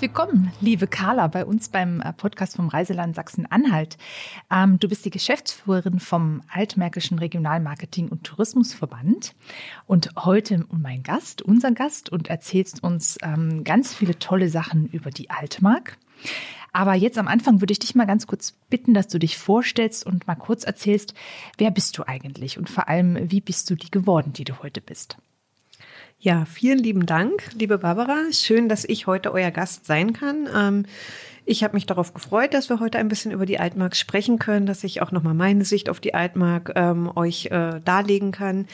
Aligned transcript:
Herzlich 0.00 0.16
willkommen, 0.16 0.50
liebe 0.62 0.86
Carla, 0.86 1.26
bei 1.26 1.44
uns 1.44 1.68
beim 1.68 2.00
äh, 2.00 2.14
Podcast 2.14 2.56
vom 2.56 2.68
Reiseland 2.68 3.14
Sachsen-Anhalt. 3.14 3.98
Ähm, 4.50 4.78
du 4.78 4.88
bist 4.88 5.04
die 5.04 5.10
Geschäftsführerin 5.10 6.00
vom 6.00 6.40
Altmärkischen 6.50 7.18
Regionalmarketing- 7.18 8.08
und 8.08 8.24
Tourismusverband 8.24 9.34
und 9.86 10.08
heute 10.16 10.64
mein 10.72 11.02
Gast, 11.02 11.42
unser 11.42 11.72
Gast 11.72 12.08
und 12.08 12.28
erzählst 12.28 12.82
uns 12.82 13.18
ähm, 13.22 13.62
ganz 13.62 13.92
viele 13.92 14.18
tolle 14.18 14.48
Sachen 14.48 14.86
über 14.86 15.10
die 15.10 15.28
Altmark. 15.28 15.98
Aber 16.72 16.94
jetzt 16.94 17.18
am 17.18 17.28
Anfang 17.28 17.60
würde 17.60 17.72
ich 17.72 17.78
dich 17.78 17.94
mal 17.94 18.06
ganz 18.06 18.26
kurz 18.26 18.52
bitten, 18.70 18.94
dass 18.94 19.08
du 19.08 19.18
dich 19.18 19.36
vorstellst 19.36 20.06
und 20.06 20.26
mal 20.26 20.34
kurz 20.34 20.64
erzählst, 20.64 21.12
wer 21.58 21.70
bist 21.70 21.98
du 21.98 22.08
eigentlich 22.08 22.56
und 22.56 22.70
vor 22.70 22.88
allem, 22.88 23.30
wie 23.30 23.42
bist 23.42 23.68
du 23.68 23.74
die 23.74 23.90
geworden, 23.90 24.32
die 24.32 24.44
du 24.44 24.62
heute 24.62 24.80
bist? 24.80 25.18
Ja, 26.22 26.44
vielen 26.44 26.76
lieben 26.76 27.06
Dank, 27.06 27.44
liebe 27.54 27.78
Barbara. 27.78 28.30
Schön, 28.30 28.68
dass 28.68 28.84
ich 28.84 29.06
heute 29.06 29.32
euer 29.32 29.50
Gast 29.50 29.86
sein 29.86 30.12
kann. 30.12 30.46
Ähm, 30.54 30.84
ich 31.50 31.64
habe 31.64 31.74
mich 31.74 31.84
darauf 31.84 32.14
gefreut, 32.14 32.54
dass 32.54 32.68
wir 32.68 32.78
heute 32.78 32.98
ein 32.98 33.08
bisschen 33.08 33.32
über 33.32 33.44
die 33.44 33.58
Altmark 33.58 33.96
sprechen 33.96 34.38
können, 34.38 34.66
dass 34.66 34.84
ich 34.84 35.02
auch 35.02 35.10
nochmal 35.10 35.34
meine 35.34 35.64
Sicht 35.64 35.88
auf 35.88 35.98
die 35.98 36.14
Altmark 36.14 36.70
ähm, 36.76 37.10
euch 37.16 37.46
äh, 37.46 37.80
darlegen 37.84 38.30
kann. 38.30 38.68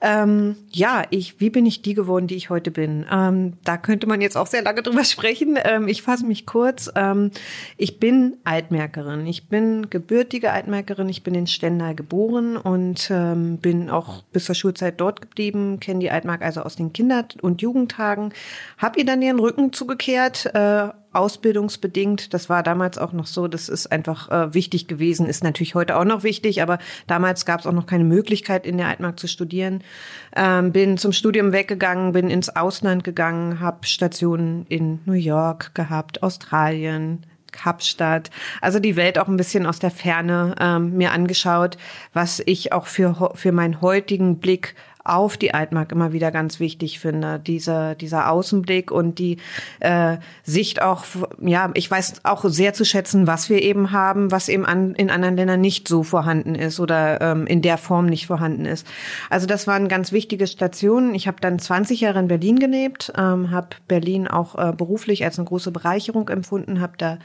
Ähm, 0.00 0.54
ja, 0.70 1.02
ich, 1.10 1.40
wie 1.40 1.50
bin 1.50 1.66
ich 1.66 1.82
die 1.82 1.94
geworden, 1.94 2.28
die 2.28 2.36
ich 2.36 2.48
heute 2.48 2.70
bin? 2.70 3.04
Ähm, 3.10 3.54
da 3.64 3.76
könnte 3.76 4.06
man 4.06 4.20
jetzt 4.20 4.36
auch 4.36 4.46
sehr 4.46 4.62
lange 4.62 4.82
drüber 4.84 5.02
sprechen. 5.04 5.58
Ähm, 5.64 5.88
ich 5.88 6.02
fasse 6.02 6.24
mich 6.24 6.46
kurz. 6.46 6.88
Ähm, 6.94 7.32
ich 7.76 7.98
bin 7.98 8.36
Altmärkerin. 8.44 9.26
Ich 9.26 9.48
bin 9.48 9.90
gebürtige 9.90 10.52
Altmärkerin. 10.52 11.08
Ich 11.08 11.24
bin 11.24 11.34
in 11.34 11.48
Stendal 11.48 11.96
geboren 11.96 12.56
und 12.56 13.10
ähm, 13.10 13.58
bin 13.58 13.90
auch 13.90 14.22
bis 14.32 14.44
zur 14.44 14.54
Schulzeit 14.54 15.00
dort 15.00 15.20
geblieben, 15.20 15.80
kenne 15.80 15.98
die 15.98 16.12
Altmark 16.12 16.42
also 16.42 16.62
aus 16.62 16.76
den 16.76 16.92
Kinder- 16.92 17.26
und 17.42 17.60
Jugendtagen, 17.60 18.32
habe 18.78 19.00
ihr 19.00 19.04
dann 19.04 19.20
ihren 19.20 19.40
Rücken 19.40 19.72
zugekehrt, 19.72 20.46
äh, 20.54 20.90
ausbildungsbedingt. 21.12 22.32
Das 22.34 22.48
war 22.48 22.62
damals 22.62 22.98
auch 22.98 23.12
noch 23.12 23.26
so, 23.26 23.48
das 23.48 23.68
ist 23.68 23.90
einfach 23.90 24.30
äh, 24.30 24.54
wichtig 24.54 24.86
gewesen, 24.86 25.26
ist 25.26 25.42
natürlich 25.42 25.74
heute 25.74 25.96
auch 25.96 26.04
noch 26.04 26.22
wichtig, 26.22 26.62
aber 26.62 26.78
damals 27.06 27.44
gab 27.44 27.60
es 27.60 27.66
auch 27.66 27.72
noch 27.72 27.86
keine 27.86 28.04
Möglichkeit, 28.04 28.66
in 28.66 28.78
der 28.78 28.88
Altmark 28.88 29.18
zu 29.18 29.26
studieren. 29.26 29.82
Ähm, 30.36 30.72
bin 30.72 30.98
zum 30.98 31.12
Studium 31.12 31.52
weggegangen, 31.52 32.12
bin 32.12 32.30
ins 32.30 32.54
Ausland 32.54 33.04
gegangen, 33.04 33.60
habe 33.60 33.86
Stationen 33.86 34.66
in 34.68 35.00
New 35.04 35.12
York 35.12 35.74
gehabt, 35.74 36.22
Australien, 36.22 37.24
Kapstadt, 37.52 38.30
also 38.60 38.78
die 38.78 38.96
Welt 38.96 39.18
auch 39.18 39.28
ein 39.28 39.36
bisschen 39.36 39.66
aus 39.66 39.78
der 39.78 39.90
Ferne 39.90 40.54
ähm, 40.60 40.96
mir 40.96 41.12
angeschaut, 41.12 41.76
was 42.12 42.40
ich 42.46 42.72
auch 42.72 42.86
für, 42.86 43.32
für 43.34 43.52
meinen 43.52 43.80
heutigen 43.80 44.38
Blick 44.38 44.74
auf 45.10 45.36
die 45.36 45.54
Altmark 45.54 45.92
immer 45.92 46.12
wieder 46.12 46.30
ganz 46.30 46.60
wichtig 46.60 47.00
finde. 47.00 47.38
Dieser, 47.38 47.94
dieser 47.94 48.30
Außenblick 48.30 48.90
und 48.90 49.18
die 49.18 49.38
äh, 49.80 50.18
Sicht 50.44 50.82
auch, 50.82 51.04
ja, 51.40 51.70
ich 51.74 51.90
weiß 51.90 52.24
auch 52.24 52.44
sehr 52.44 52.74
zu 52.74 52.84
schätzen, 52.84 53.26
was 53.26 53.50
wir 53.50 53.62
eben 53.62 53.92
haben, 53.92 54.30
was 54.30 54.48
eben 54.48 54.64
an, 54.64 54.94
in 54.94 55.10
anderen 55.10 55.36
Ländern 55.36 55.60
nicht 55.60 55.88
so 55.88 56.02
vorhanden 56.02 56.54
ist 56.54 56.80
oder 56.80 57.20
ähm, 57.20 57.46
in 57.46 57.62
der 57.62 57.78
Form 57.78 58.06
nicht 58.06 58.26
vorhanden 58.26 58.64
ist. 58.64 58.86
Also 59.28 59.46
das 59.46 59.66
waren 59.66 59.88
ganz 59.88 60.12
wichtige 60.12 60.46
Stationen. 60.46 61.14
Ich 61.14 61.26
habe 61.26 61.38
dann 61.40 61.58
20 61.58 62.00
Jahre 62.00 62.20
in 62.20 62.28
Berlin 62.28 62.58
gelebt, 62.58 63.12
ähm, 63.16 63.50
habe 63.50 63.68
Berlin 63.88 64.28
auch 64.28 64.56
äh, 64.56 64.72
beruflich 64.72 65.24
als 65.24 65.38
eine 65.38 65.48
große 65.48 65.70
Bereicherung 65.70 66.28
empfunden, 66.28 66.80
habe 66.80 66.94
da 66.98 67.18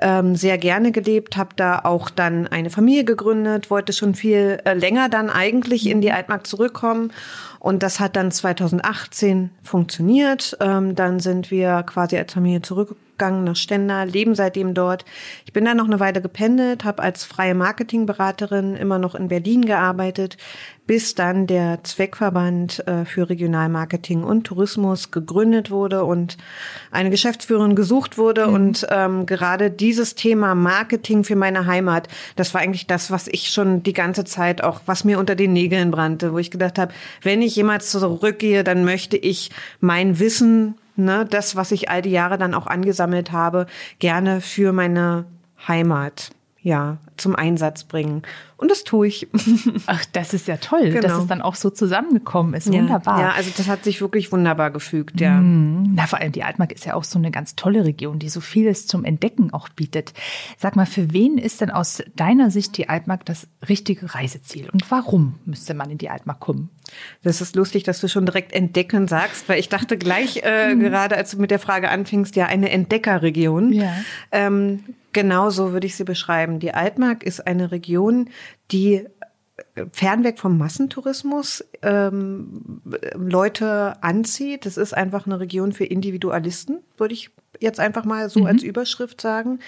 ähm, 0.00 0.36
sehr 0.36 0.58
gerne 0.58 0.92
gelebt, 0.92 1.36
habe 1.36 1.50
da 1.56 1.80
auch 1.84 2.10
dann 2.10 2.46
eine 2.46 2.70
Familie 2.70 3.04
gegründet, 3.04 3.70
wollte 3.70 3.92
schon 3.92 4.14
viel 4.14 4.58
äh, 4.64 4.74
länger 4.74 5.08
dann 5.08 5.30
eigentlich 5.30 5.88
in 5.88 6.00
die 6.00 6.08
mhm. 6.08 6.14
Altmark 6.14 6.46
zurückkommen. 6.46 7.12
Und 7.58 7.82
das 7.82 8.00
hat 8.00 8.16
dann 8.16 8.32
2018 8.32 9.50
funktioniert. 9.62 10.56
Ähm, 10.60 10.94
dann 10.94 11.20
sind 11.20 11.50
wir 11.50 11.82
quasi 11.84 12.16
als 12.16 12.32
Familie 12.32 12.62
zurück 12.62 12.96
gegangen 13.22 13.44
nach 13.44 13.54
Stendal, 13.54 14.08
leben 14.08 14.34
seitdem 14.34 14.74
dort. 14.74 15.04
Ich 15.44 15.52
bin 15.52 15.64
dann 15.64 15.76
noch 15.76 15.86
eine 15.86 16.00
Weile 16.00 16.20
gependelt, 16.20 16.82
habe 16.82 17.04
als 17.04 17.22
freie 17.22 17.54
Marketingberaterin 17.54 18.74
immer 18.74 18.98
noch 18.98 19.14
in 19.14 19.28
Berlin 19.28 19.64
gearbeitet, 19.64 20.36
bis 20.88 21.14
dann 21.14 21.46
der 21.46 21.84
Zweckverband 21.84 22.84
äh, 22.88 23.04
für 23.04 23.30
Regionalmarketing 23.30 24.24
und 24.24 24.42
Tourismus 24.42 25.12
gegründet 25.12 25.70
wurde 25.70 26.02
und 26.02 26.36
eine 26.90 27.10
Geschäftsführerin 27.10 27.76
gesucht 27.76 28.18
wurde. 28.18 28.48
Mhm. 28.48 28.54
Und 28.54 28.86
ähm, 28.90 29.24
gerade 29.24 29.70
dieses 29.70 30.16
Thema 30.16 30.56
Marketing 30.56 31.22
für 31.22 31.36
meine 31.36 31.66
Heimat, 31.66 32.08
das 32.34 32.54
war 32.54 32.60
eigentlich 32.60 32.88
das, 32.88 33.12
was 33.12 33.28
ich 33.28 33.50
schon 33.50 33.84
die 33.84 33.92
ganze 33.92 34.24
Zeit 34.24 34.64
auch, 34.64 34.80
was 34.86 35.04
mir 35.04 35.20
unter 35.20 35.36
den 35.36 35.52
Nägeln 35.52 35.92
brannte, 35.92 36.32
wo 36.32 36.38
ich 36.38 36.50
gedacht 36.50 36.76
habe, 36.76 36.92
wenn 37.22 37.40
ich 37.40 37.54
jemals 37.54 37.92
zurückgehe, 37.92 38.64
dann 38.64 38.84
möchte 38.84 39.16
ich 39.16 39.52
mein 39.78 40.18
Wissen 40.18 40.74
ne, 40.96 41.26
das, 41.28 41.56
was 41.56 41.72
ich 41.72 41.90
all 41.90 42.02
die 42.02 42.10
Jahre 42.10 42.38
dann 42.38 42.54
auch 42.54 42.66
angesammelt 42.66 43.32
habe, 43.32 43.66
gerne 43.98 44.40
für 44.40 44.72
meine 44.72 45.24
Heimat. 45.66 46.30
Ja, 46.60 46.98
zum 47.16 47.36
Einsatz 47.36 47.84
bringen. 47.84 48.22
Und 48.56 48.70
das 48.70 48.84
tue 48.84 49.08
ich. 49.08 49.28
Ach, 49.86 50.04
das 50.12 50.34
ist 50.34 50.46
ja 50.46 50.56
toll, 50.56 50.90
genau. 50.90 51.00
dass 51.00 51.18
es 51.18 51.26
dann 51.26 51.42
auch 51.42 51.56
so 51.56 51.68
zusammengekommen 51.68 52.54
ist. 52.54 52.72
Wunderbar. 52.72 53.20
Ja, 53.20 53.32
also 53.32 53.50
das 53.56 53.66
hat 53.66 53.82
sich 53.82 54.00
wirklich 54.00 54.30
wunderbar 54.30 54.70
gefügt, 54.70 55.20
ja. 55.20 55.40
Mm, 55.40 55.94
na, 55.94 56.06
vor 56.06 56.20
allem 56.20 56.30
die 56.30 56.44
Altmark 56.44 56.70
ist 56.70 56.86
ja 56.86 56.94
auch 56.94 57.02
so 57.02 57.18
eine 57.18 57.32
ganz 57.32 57.56
tolle 57.56 57.84
Region, 57.84 58.20
die 58.20 58.28
so 58.28 58.40
vieles 58.40 58.86
zum 58.86 59.04
Entdecken 59.04 59.52
auch 59.52 59.68
bietet. 59.68 60.12
Sag 60.58 60.76
mal, 60.76 60.86
für 60.86 61.12
wen 61.12 61.38
ist 61.38 61.60
denn 61.60 61.70
aus 61.70 62.02
deiner 62.14 62.52
Sicht 62.52 62.76
die 62.76 62.88
Altmark 62.88 63.24
das 63.24 63.48
richtige 63.68 64.14
Reiseziel? 64.14 64.70
Und 64.70 64.88
warum 64.90 65.40
müsste 65.44 65.74
man 65.74 65.90
in 65.90 65.98
die 65.98 66.08
Altmark 66.10 66.38
kommen? 66.38 66.70
Das 67.22 67.40
ist 67.40 67.56
lustig, 67.56 67.82
dass 67.82 68.00
du 68.00 68.08
schon 68.08 68.26
direkt 68.26 68.52
entdecken 68.52 69.08
sagst, 69.08 69.48
weil 69.48 69.58
ich 69.58 69.70
dachte 69.70 69.98
gleich 69.98 70.42
äh, 70.44 70.74
mhm. 70.74 70.80
gerade, 70.80 71.16
als 71.16 71.32
du 71.32 71.38
mit 71.38 71.50
der 71.50 71.58
Frage 71.58 71.88
anfingst, 71.88 72.36
ja, 72.36 72.46
eine 72.46 72.70
Entdeckerregion. 72.70 73.72
Ja. 73.72 73.92
Ähm, 74.30 74.84
Genau 75.12 75.50
so 75.50 75.72
würde 75.72 75.86
ich 75.86 75.94
sie 75.94 76.04
beschreiben. 76.04 76.58
Die 76.58 76.72
Altmark 76.72 77.01
ist 77.22 77.46
eine 77.46 77.72
Region, 77.72 78.30
die 78.70 79.06
fernweg 79.92 80.38
vom 80.38 80.58
Massentourismus 80.58 81.64
ähm, 81.82 82.82
Leute 83.14 84.02
anzieht. 84.02 84.66
Das 84.66 84.76
ist 84.76 84.94
einfach 84.94 85.26
eine 85.26 85.40
Region 85.40 85.72
für 85.72 85.84
Individualisten, 85.84 86.80
würde 86.96 87.14
ich 87.14 87.30
jetzt 87.60 87.80
einfach 87.80 88.04
mal 88.04 88.28
so 88.28 88.40
mhm. 88.40 88.46
als 88.46 88.62
Überschrift 88.62 89.20
sagen. 89.20 89.60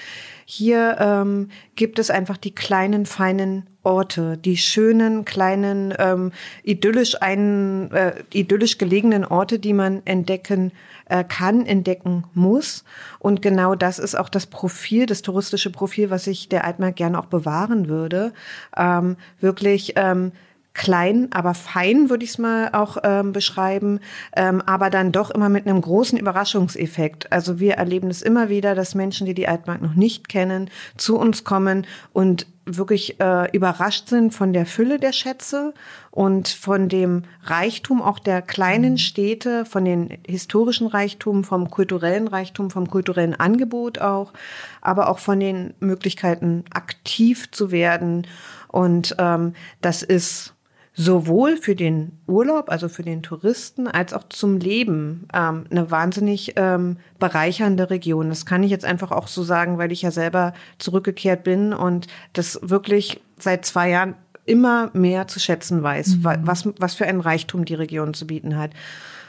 Hier 0.45 0.97
ähm, 0.99 1.49
gibt 1.77 1.99
es 1.99 2.11
einfach 2.11 2.37
die 2.37 2.55
kleinen, 2.55 3.07
feinen 3.07 3.67
Orte, 3.85 4.37
die 4.37 4.57
schönen, 4.57 5.25
kleinen, 5.25 5.95
ähm, 5.99 6.33
idyllisch, 6.63 7.21
einen, 7.23 7.91
äh, 7.93 8.25
idyllisch 8.33 8.79
gelegenen 8.79 9.25
Orte, 9.25 9.59
die 9.59 9.73
man 9.73 10.03
entdecken 10.05 10.73
äh, 11.07 11.25
kann, 11.25 11.67
entdecken 11.67 12.25
muss. 12.35 12.85
Und 13.19 13.43
genau 13.43 13.75
das 13.75 13.99
ist 13.99 14.15
auch 14.15 14.29
das 14.29 14.47
Profil, 14.47 15.07
das 15.07 15.23
touristische 15.23 15.71
Profil, 15.71 16.11
was 16.11 16.27
ich 16.27 16.49
der 16.49 16.65
Altmark 16.65 16.97
gerne 16.97 17.19
auch 17.19 17.27
bewahren 17.27 17.89
würde. 17.89 18.33
Ähm, 18.77 19.17
wirklich 19.41 19.93
ähm, 19.97 20.33
klein, 20.75 21.29
aber 21.33 21.55
fein, 21.55 22.11
würde 22.11 22.25
ich 22.25 22.31
es 22.31 22.39
mal 22.39 22.71
auch 22.73 22.99
ähm, 23.05 23.33
beschreiben, 23.33 24.01
ähm, 24.37 24.61
aber 24.61 24.91
dann 24.91 25.13
doch 25.13 25.31
immer 25.31 25.49
mit 25.49 25.67
einem 25.67 25.81
großen 25.81 26.19
Überraschungseffekt. 26.19 27.33
Also 27.33 27.61
wir 27.61 27.75
erleben 27.75 28.11
es 28.11 28.23
immer 28.23 28.49
wieder, 28.49 28.75
dass 28.75 28.95
Menschen, 28.95 29.27
die 29.27 29.35
die 29.35 29.49
Altmark 29.49 29.81
noch 29.81 29.95
nicht 29.95 30.29
kennen, 30.29 30.69
zu 30.97 31.17
uns 31.17 31.45
kommen 31.45 31.87
und 32.13 32.47
wirklich 32.67 33.21
äh, 33.21 33.51
überrascht 33.53 34.09
sind 34.09 34.33
von 34.33 34.53
der 34.53 34.67
Fülle 34.67 34.99
der 34.99 35.13
Schätze 35.13 35.75
und 36.11 36.49
von 36.49 36.89
dem 36.89 37.25
Reichtum 37.43 38.01
auch 38.03 38.19
der 38.19 38.43
kleinen 38.43 38.93
mhm. 38.93 38.99
Städte, 38.99 39.65
von 39.67 39.85
den 39.85 40.19
historischen 40.27 40.87
Reichtum, 40.87 41.45
vom 41.45 41.71
kulturellen 41.71 42.27
Reichtum, 42.27 42.71
vom 42.71 42.89
kulturellen 42.89 43.35
Angebot 43.35 44.01
auch, 44.01 44.33
aber 44.81 45.09
auch 45.09 45.19
von 45.19 45.41
den 45.41 45.75
Möglichkeiten 45.81 46.65
aktiv 46.73 47.51
zu 47.51 47.71
werden. 47.71 48.27
Und 48.69 49.15
ähm, 49.19 49.55
das 49.81 50.03
ist 50.03 50.55
sowohl 50.95 51.57
für 51.57 51.75
den 51.75 52.13
Urlaub, 52.27 52.71
also 52.71 52.89
für 52.89 53.03
den 53.03 53.23
Touristen, 53.23 53.89
als 53.89 54.13
auch 54.13 54.29
zum 54.29 54.59
Leben 54.59 55.27
ähm, 55.35 55.67
eine 55.71 55.91
wahnsinnig 55.91 56.55
ähm, 56.57 56.99
bereichernde 57.19 57.91
Region. 57.91 58.29
Das 58.29 58.47
kann 58.47 58.63
ich 58.63 58.71
jetzt 58.71 58.85
einfach 58.85 59.11
auch 59.11 59.27
so 59.27 59.43
sagen, 59.43 59.77
weil 59.77 59.91
ich 59.91 60.03
ja 60.03 60.13
selber 60.13 60.55
zurückgekehrt 60.79 61.43
bin 61.43 61.73
und 61.73 62.07
das 62.33 62.61
wirklich 62.63 63.21
seit 63.39 63.65
zwei 63.65 63.91
Jahren 63.91 64.15
immer 64.47 64.91
mehr 64.93 65.27
zu 65.27 65.41
schätzen 65.41 65.83
weiß, 65.83 66.17
mhm. 66.17 66.41
was, 66.43 66.69
was 66.79 66.95
für 66.95 67.07
ein 67.07 67.21
Reichtum 67.21 67.65
die 67.65 67.75
Region 67.75 68.15
zu 68.15 68.27
bieten 68.27 68.57
hat. 68.57 68.71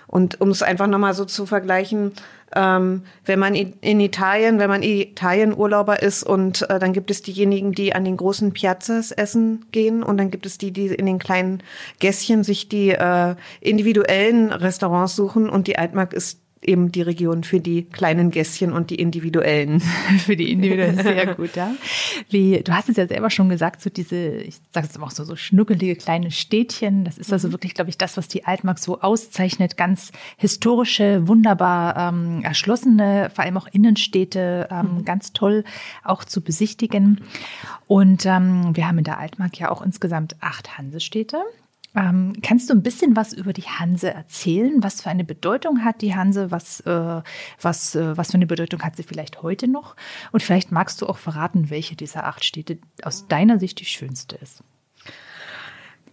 Und 0.07 0.41
um 0.41 0.49
es 0.49 0.61
einfach 0.61 0.87
nochmal 0.87 1.13
so 1.13 1.25
zu 1.25 1.45
vergleichen, 1.45 2.13
ähm, 2.55 3.03
wenn 3.25 3.39
man 3.39 3.55
in 3.55 3.99
Italien, 3.99 4.59
wenn 4.59 4.69
man 4.69 4.83
Italien-Urlauber 4.83 6.01
ist 6.01 6.23
und 6.23 6.69
äh, 6.69 6.79
dann 6.79 6.93
gibt 6.93 7.11
es 7.11 7.21
diejenigen, 7.21 7.73
die 7.73 7.93
an 7.93 8.05
den 8.05 8.17
großen 8.17 8.53
Piazzas 8.53 9.11
essen 9.11 9.65
gehen 9.71 10.03
und 10.03 10.17
dann 10.17 10.31
gibt 10.31 10.45
es 10.45 10.57
die, 10.57 10.71
die 10.71 10.87
in 10.87 11.05
den 11.05 11.19
kleinen 11.19 11.61
Gässchen 11.99 12.43
sich 12.43 12.69
die 12.69 12.91
äh, 12.91 13.35
individuellen 13.59 14.51
Restaurants 14.51 15.15
suchen 15.15 15.49
und 15.49 15.67
die 15.67 15.77
Altmark 15.77 16.13
ist 16.13 16.39
eben 16.67 16.91
die 16.91 17.01
Region 17.01 17.43
für 17.43 17.59
die 17.59 17.83
kleinen 17.83 18.31
Gässchen 18.31 18.71
und 18.73 18.89
die 18.89 18.95
individuellen. 18.95 19.79
für 20.25 20.35
die 20.35 20.51
individuellen, 20.51 20.97
sehr 21.01 21.35
gut, 21.35 21.55
ja. 21.55 21.71
Wie, 22.29 22.61
du 22.63 22.73
hast 22.73 22.89
es 22.89 22.97
ja 22.97 23.07
selber 23.07 23.29
schon 23.29 23.49
gesagt, 23.49 23.81
so 23.81 23.89
diese, 23.89 24.37
ich 24.37 24.57
sage 24.73 24.87
es 24.89 24.99
auch 24.99 25.11
so, 25.11 25.23
so 25.23 25.35
schnuckelige 25.35 25.95
kleine 25.95 26.31
Städtchen, 26.31 27.05
das 27.05 27.17
ist 27.17 27.31
also 27.31 27.51
wirklich, 27.51 27.73
glaube 27.73 27.89
ich, 27.89 27.97
das, 27.97 28.17
was 28.17 28.27
die 28.27 28.45
Altmark 28.45 28.79
so 28.79 29.01
auszeichnet. 29.01 29.77
Ganz 29.77 30.11
historische, 30.37 31.27
wunderbar 31.27 31.95
ähm, 31.97 32.41
erschlossene, 32.43 33.29
vor 33.33 33.43
allem 33.43 33.57
auch 33.57 33.67
Innenstädte, 33.67 34.67
ähm, 34.71 34.97
mhm. 34.97 35.05
ganz 35.05 35.33
toll 35.33 35.63
auch 36.03 36.23
zu 36.23 36.41
besichtigen. 36.41 37.21
Und 37.87 38.25
ähm, 38.25 38.75
wir 38.75 38.87
haben 38.87 38.97
in 38.97 39.03
der 39.03 39.19
Altmark 39.19 39.59
ja 39.59 39.69
auch 39.69 39.81
insgesamt 39.81 40.35
acht 40.41 40.77
Hansestädte. 40.77 41.43
Ähm, 41.95 42.33
kannst 42.41 42.69
du 42.69 42.73
ein 42.73 42.83
bisschen 42.83 43.15
was 43.15 43.33
über 43.33 43.53
die 43.53 43.63
Hanse 43.63 44.13
erzählen? 44.13 44.83
Was 44.83 45.01
für 45.01 45.09
eine 45.09 45.23
Bedeutung 45.23 45.83
hat 45.83 46.01
die 46.01 46.15
Hanse? 46.15 46.51
Was, 46.51 46.81
äh, 46.81 47.21
was, 47.61 47.95
äh, 47.95 48.17
was 48.17 48.31
für 48.31 48.35
eine 48.35 48.47
Bedeutung 48.47 48.81
hat 48.83 48.97
sie 48.97 49.03
vielleicht 49.03 49.41
heute 49.41 49.67
noch? 49.67 49.95
Und 50.31 50.43
vielleicht 50.43 50.71
magst 50.71 51.01
du 51.01 51.07
auch 51.07 51.17
verraten, 51.17 51.69
welche 51.69 51.95
dieser 51.95 52.25
acht 52.25 52.43
Städte 52.43 52.79
aus 53.03 53.27
deiner 53.27 53.59
Sicht 53.59 53.79
die 53.79 53.85
schönste 53.85 54.35
ist. 54.35 54.63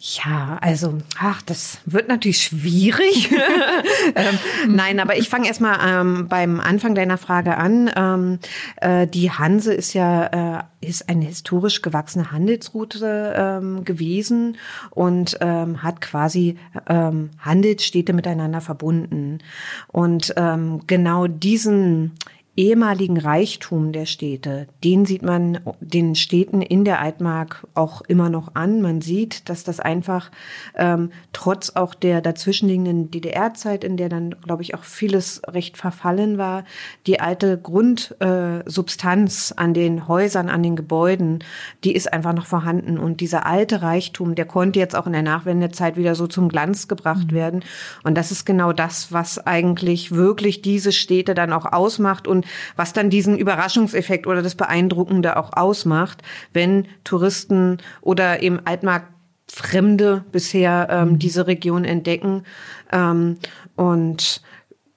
Ja, 0.04 0.58
also, 0.60 0.98
ach, 1.16 1.42
das 1.42 1.78
wird 1.86 2.08
natürlich 2.08 2.42
schwierig. 2.42 3.30
ähm, 4.16 4.36
nein, 4.66 4.98
aber 4.98 5.16
ich 5.16 5.28
fange 5.28 5.46
erstmal 5.46 5.78
ähm, 5.80 6.26
beim 6.26 6.58
Anfang 6.58 6.96
deiner 6.96 7.18
Frage 7.18 7.56
an. 7.56 7.88
Ähm, 7.94 8.38
äh, 8.80 9.06
die 9.06 9.30
Hanse 9.30 9.72
ist 9.72 9.94
ja 9.94 10.58
äh, 10.58 10.62
ist 10.80 11.08
eine 11.08 11.24
historisch 11.26 11.82
gewachsene 11.82 12.32
Handelsroute 12.32 13.34
ähm, 13.36 13.84
gewesen 13.84 14.56
und 14.90 15.38
ähm, 15.40 15.84
hat 15.84 16.00
quasi 16.00 16.58
ähm, 16.88 17.30
Handelsstädte 17.38 18.12
miteinander 18.12 18.60
verbunden. 18.60 19.38
Und 19.86 20.34
ähm, 20.36 20.80
genau 20.88 21.28
diesen 21.28 22.14
ehemaligen 22.54 23.18
Reichtum 23.18 23.92
der 23.92 24.04
Städte, 24.04 24.66
den 24.84 25.06
sieht 25.06 25.22
man 25.22 25.60
den 25.80 26.14
Städten 26.14 26.60
in 26.60 26.84
der 26.84 27.00
Altmark 27.00 27.66
auch 27.74 28.02
immer 28.02 28.28
noch 28.28 28.54
an. 28.54 28.82
Man 28.82 29.00
sieht, 29.00 29.48
dass 29.48 29.64
das 29.64 29.80
einfach 29.80 30.30
ähm, 30.76 31.12
trotz 31.32 31.70
auch 31.70 31.94
der 31.94 32.20
dazwischenliegenden 32.20 33.10
DDR-Zeit, 33.10 33.84
in 33.84 33.96
der 33.96 34.10
dann, 34.10 34.36
glaube 34.42 34.62
ich, 34.62 34.74
auch 34.74 34.84
vieles 34.84 35.40
recht 35.48 35.78
verfallen 35.78 36.36
war, 36.36 36.64
die 37.06 37.20
alte 37.20 37.56
Grundsubstanz 37.56 39.50
äh, 39.52 39.60
an 39.60 39.72
den 39.72 40.06
Häusern, 40.06 40.50
an 40.50 40.62
den 40.62 40.76
Gebäuden, 40.76 41.42
die 41.84 41.94
ist 41.94 42.12
einfach 42.12 42.34
noch 42.34 42.46
vorhanden. 42.46 42.98
Und 42.98 43.22
dieser 43.22 43.46
alte 43.46 43.80
Reichtum, 43.80 44.34
der 44.34 44.44
konnte 44.44 44.78
jetzt 44.78 44.94
auch 44.94 45.06
in 45.06 45.14
der 45.14 45.22
Nachwendezeit 45.22 45.96
wieder 45.96 46.14
so 46.14 46.26
zum 46.26 46.50
Glanz 46.50 46.86
gebracht 46.86 47.30
mhm. 47.30 47.34
werden. 47.34 47.64
Und 48.04 48.14
das 48.18 48.30
ist 48.30 48.44
genau 48.44 48.74
das, 48.74 49.10
was 49.10 49.38
eigentlich 49.38 50.12
wirklich 50.12 50.60
diese 50.60 50.92
Städte 50.92 51.32
dann 51.32 51.54
auch 51.54 51.72
ausmacht 51.72 52.28
und 52.28 52.41
was 52.76 52.92
dann 52.92 53.10
diesen 53.10 53.38
Überraschungseffekt 53.38 54.26
oder 54.26 54.42
das 54.42 54.54
Beeindruckende 54.54 55.36
auch 55.36 55.52
ausmacht, 55.54 56.22
wenn 56.52 56.86
Touristen 57.04 57.78
oder 58.00 58.42
eben 58.42 58.60
Altmarktfremde 58.64 60.24
bisher 60.32 60.88
ähm, 60.90 61.18
diese 61.18 61.46
Region 61.46 61.84
entdecken. 61.84 62.44
Ähm, 62.92 63.38
und 63.76 64.42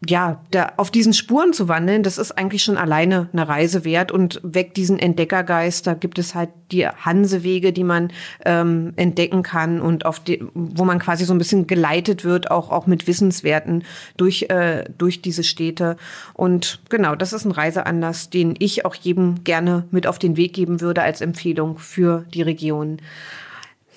ja, 0.07 0.41
da, 0.51 0.73
auf 0.77 0.91
diesen 0.91 1.13
Spuren 1.13 1.53
zu 1.53 1.67
wandeln, 1.67 2.03
das 2.03 2.17
ist 2.17 2.31
eigentlich 2.31 2.63
schon 2.63 2.77
alleine 2.77 3.29
eine 3.33 3.47
Reise 3.47 3.85
wert 3.85 4.11
und 4.11 4.39
weckt 4.43 4.77
diesen 4.77 4.99
Entdeckergeist. 4.99 5.87
Da 5.87 5.93
gibt 5.93 6.19
es 6.19 6.35
halt 6.35 6.49
die 6.71 6.87
Hansewege, 6.87 7.73
die 7.73 7.83
man 7.83 8.11
ähm, 8.43 8.93
entdecken 8.95 9.43
kann 9.43 9.81
und 9.81 10.05
auf 10.05 10.19
die, 10.19 10.43
wo 10.53 10.85
man 10.85 10.99
quasi 10.99 11.25
so 11.25 11.33
ein 11.33 11.37
bisschen 11.37 11.67
geleitet 11.67 12.23
wird, 12.23 12.51
auch, 12.51 12.71
auch 12.71 12.87
mit 12.87 13.07
Wissenswerten 13.07 13.83
durch, 14.17 14.43
äh, 14.49 14.85
durch 14.97 15.21
diese 15.21 15.43
Städte. 15.43 15.97
Und 16.33 16.81
genau, 16.89 17.15
das 17.15 17.33
ist 17.33 17.45
ein 17.45 17.51
Reiseanlass, 17.51 18.29
den 18.29 18.55
ich 18.59 18.85
auch 18.85 18.95
jedem 18.95 19.43
gerne 19.43 19.85
mit 19.91 20.07
auf 20.07 20.19
den 20.19 20.37
Weg 20.37 20.53
geben 20.53 20.81
würde 20.81 21.01
als 21.01 21.21
Empfehlung 21.21 21.77
für 21.77 22.25
die 22.33 22.41
Region. 22.41 22.99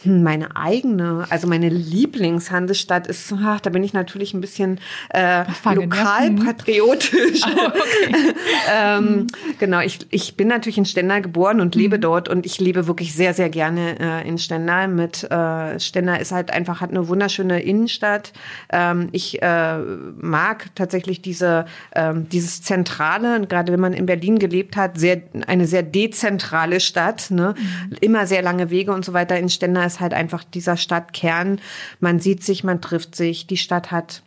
Hm, 0.03 0.23
meine 0.23 0.55
eigene, 0.55 1.27
also 1.29 1.49
meine 1.49 1.69
Lieblingshandelsstadt 1.69 3.09
ist, 3.09 3.35
ach, 3.43 3.61
da 3.61 3.71
bin 3.71 3.83
ich 3.83 3.93
natürlich 3.93 4.33
ein 4.33 4.41
bisschen 4.41 4.79
äh, 5.11 5.45
lokalpatriotisch. 5.65 7.47
Mhm. 7.47 7.59
Oh, 7.59 7.67
okay. 7.67 8.35
ähm, 8.73 9.27
genau, 9.59 9.81
ich, 9.81 9.99
ich 10.11 10.37
bin 10.37 10.49
natürlich 10.49 10.79
in 10.79 10.85
Stendal 10.85 11.23
geboren 11.23 11.61
und 11.61 11.75
lebe 11.75 11.97
mhm. 11.97 12.03
dort 12.03 12.29
und 12.29 12.47
ich 12.47 12.61
lebe 12.61 12.87
wirklich 12.87 13.15
sehr, 13.15 13.35
sehr 13.35 13.49
gerne 13.49 13.99
äh, 13.99 14.29
in 14.29 14.39
Stendal. 14.39 14.89
Mit 14.89 15.25
äh, 15.25 15.81
Stendal 15.81 16.21
ist 16.21 16.31
halt 16.31 16.51
einfach, 16.53 16.81
hat 16.81 16.91
eine 16.91 17.09
wunderschöne 17.09 17.61
Innenstadt. 17.63 18.33
Ähm, 18.71 19.09
ich 19.13 19.43
äh, 19.43 19.79
mag 20.21 20.67
tatsächlich 20.75 21.23
diese, 21.23 21.67
ähm, 21.95 22.29
dieses 22.29 22.63
Zentrale, 22.63 23.47
gerade 23.47 23.73
wenn 23.73 23.81
man 23.81 23.93
in 23.93 24.07
Berlin 24.07 24.39
gelebt 24.39 24.77
hat, 24.77 24.99
sehr, 24.99 25.23
eine 25.47 25.67
sehr 25.67 25.83
dezentrale 25.83 26.81
Stadt, 26.81 27.31
ne? 27.31 27.55
Mhm. 27.57 27.97
immer 28.01 28.27
sehr 28.27 28.43
lange 28.43 28.71
Wege 28.71 28.93
und 28.93 29.05
so 29.05 29.13
weiter. 29.13 29.39
In 29.39 29.49
Stendal 29.49 29.88
ist 29.89 30.01
halt 30.01 30.15
einfach 30.15 30.45
dieser 30.45 30.77
Stadtkern. 30.77 31.61
Man 31.99 32.21
sieht 32.21 32.45
sich, 32.45 32.63
man 32.63 32.81
trifft 32.81 33.17
sich. 33.17 33.47
Die 33.47 33.57
Stadt 33.57 33.91
hat 33.91 34.23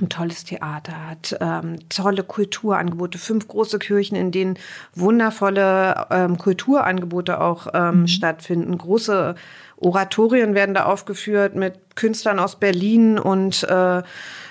ein 0.00 0.08
tolles 0.08 0.44
Theater, 0.44 1.08
hat 1.08 1.36
ähm, 1.40 1.76
tolle 1.88 2.22
Kulturangebote, 2.22 3.18
fünf 3.18 3.48
große 3.48 3.78
Kirchen, 3.78 4.16
in 4.16 4.30
denen 4.30 4.58
wundervolle 4.94 6.06
ähm, 6.10 6.38
Kulturangebote 6.38 7.40
auch 7.40 7.66
ähm, 7.74 8.02
mhm. 8.02 8.06
stattfinden. 8.06 8.78
Große 8.78 9.34
Oratorien 9.76 10.54
werden 10.54 10.74
da 10.74 10.84
aufgeführt 10.84 11.54
mit 11.54 11.96
Künstlern 11.96 12.38
aus 12.38 12.56
Berlin 12.56 13.18
und 13.18 13.64
äh, 13.64 14.02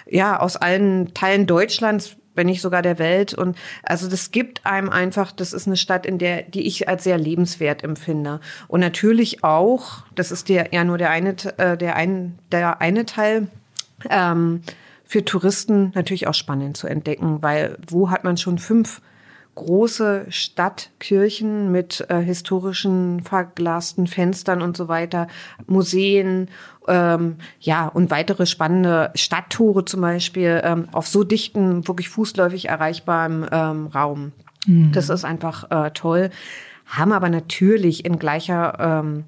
ja 0.10 0.40
aus 0.40 0.58
allen 0.58 1.14
Teilen 1.14 1.46
Deutschlands 1.46 2.18
wenn 2.40 2.48
nicht 2.48 2.62
sogar 2.62 2.82
der 2.82 2.98
Welt. 3.00 3.34
Und 3.34 3.58
also 3.84 4.10
das 4.10 4.32
gibt 4.32 4.66
einem 4.66 4.90
einfach, 4.90 5.34
das 5.34 5.52
ist 5.52 5.68
eine 5.68 5.76
Stadt, 5.76 6.06
in 6.06 6.18
der, 6.18 6.44
die 6.44 6.66
ich 6.66 6.88
als 6.88 7.04
sehr 7.04 7.18
lebenswert 7.18 7.84
empfinde. 7.84 8.40
Und 8.70 8.80
natürlich 8.80 9.44
auch, 9.44 10.04
das 10.16 10.32
ist 10.32 10.48
der 10.48 10.72
eher 10.72 10.86
nur 10.86 10.98
der 10.98 11.10
eine, 11.10 11.36
äh, 11.58 11.78
der 11.78 11.98
ein, 11.98 12.40
der 12.52 12.80
eine 12.80 13.06
Teil, 13.06 13.50
ähm, 14.10 14.62
für 15.04 15.26
Touristen 15.26 15.92
natürlich 15.96 16.28
auch 16.28 16.34
spannend 16.34 16.78
zu 16.78 16.88
entdecken, 16.88 17.42
weil 17.42 17.78
wo 17.88 18.10
hat 18.10 18.24
man 18.24 18.38
schon 18.38 18.60
fünf 18.60 19.02
große 19.60 20.26
Stadtkirchen 20.30 21.72
mit 21.72 22.06
äh, 22.10 22.20
historischen 22.20 23.22
verglasten 23.22 24.08
Fenstern 24.08 24.62
und 24.62 24.78
so 24.78 24.88
weiter, 24.88 25.28
Museen, 25.68 26.48
ähm, 26.88 27.36
ja, 27.60 27.88
und 27.88 28.10
weitere 28.10 28.46
spannende 28.46 29.12
Stadttore 29.16 29.86
zum 29.86 30.02
Beispiel 30.02 30.62
ähm, 30.64 30.88
auf 30.94 31.08
so 31.08 31.24
dichten, 31.24 31.88
wirklich 31.88 32.10
fußläufig 32.10 32.70
erreichbarem 32.70 33.46
ähm, 33.52 33.88
Raum. 33.88 34.32
Mhm. 34.66 34.92
Das 34.94 35.10
ist 35.10 35.26
einfach 35.26 35.70
äh, 35.70 35.92
toll. 35.92 36.30
Haben 36.86 37.12
aber 37.12 37.30
natürlich 37.30 38.06
in 38.06 38.18
gleicher 38.18 38.78
ähm, 38.80 39.26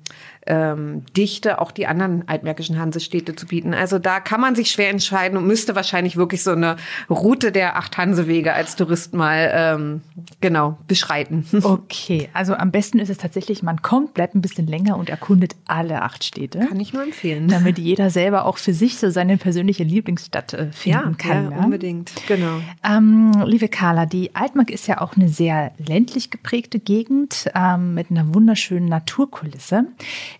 ähm, 0.48 1.04
Dichte 1.16 1.62
auch 1.62 1.72
die 1.72 1.88
anderen 1.88 2.28
altmärkischen 2.28 2.80
Hansestädte 2.80 3.36
zu 3.36 3.46
bieten. 3.46 3.74
Also 3.74 4.00
da 4.00 4.20
kann 4.20 4.42
man 4.42 4.56
sich 4.56 4.72
schwer 4.72 4.90
entscheiden 4.90 5.38
und 5.38 5.46
müsste 5.46 5.76
wahrscheinlich 5.76 6.18
wirklich 6.18 6.44
so 6.44 6.52
eine 6.52 6.78
Route 7.10 7.52
der 7.52 7.78
acht 7.78 7.98
Hansewege 7.98 8.54
als 8.54 8.76
Tourist 8.76 9.14
mal 9.14 9.52
ähm, 9.54 10.02
genau 10.42 10.78
beschreiten. 10.88 11.46
Okay, 11.72 12.28
also 12.34 12.54
am 12.56 12.72
besten 12.72 13.00
ist 13.00 13.10
es 13.10 13.18
tatsächlich, 13.18 13.64
man 13.64 13.82
kommt, 13.82 14.14
bleibt 14.14 14.36
ein 14.36 14.42
bisschen 14.42 14.68
länger 14.68 14.98
und 14.98 15.10
erkundet 15.10 15.56
alle 15.68 16.02
acht 16.02 16.24
Städte. 16.24 16.60
Kann 16.60 16.80
ich 16.80 16.92
nur 16.92 17.04
empfehlen. 17.04 17.48
Damit 17.48 17.78
jeder 17.78 18.10
selber 18.10 18.46
auch 18.46 18.58
für 18.58 18.74
sich 18.74 18.98
so 18.98 19.10
seine 19.10 19.38
persönliche 19.38 19.84
Lieblingsstadt 19.84 20.54
äh, 20.54 20.72
finden 20.72 21.00
ja, 21.00 21.14
kann. 21.18 21.52
Ja, 21.52 21.58
ja, 21.58 21.64
unbedingt, 21.64 22.12
genau. 22.28 22.60
Ähm, 22.84 23.32
liebe 23.46 23.70
Carla, 23.70 24.06
die 24.06 24.36
Altmark 24.36 24.70
ist 24.70 24.88
ja 24.88 25.02
auch 25.02 25.16
eine 25.16 25.30
sehr 25.30 25.72
ländlich 25.78 26.30
geprägte 26.30 26.80
Gegend 26.80 27.50
ähm, 27.56 27.94
mit 27.94 28.12
einer 28.12 28.34
wunderschönen 28.34 28.90
Naturkulisse. 28.90 29.86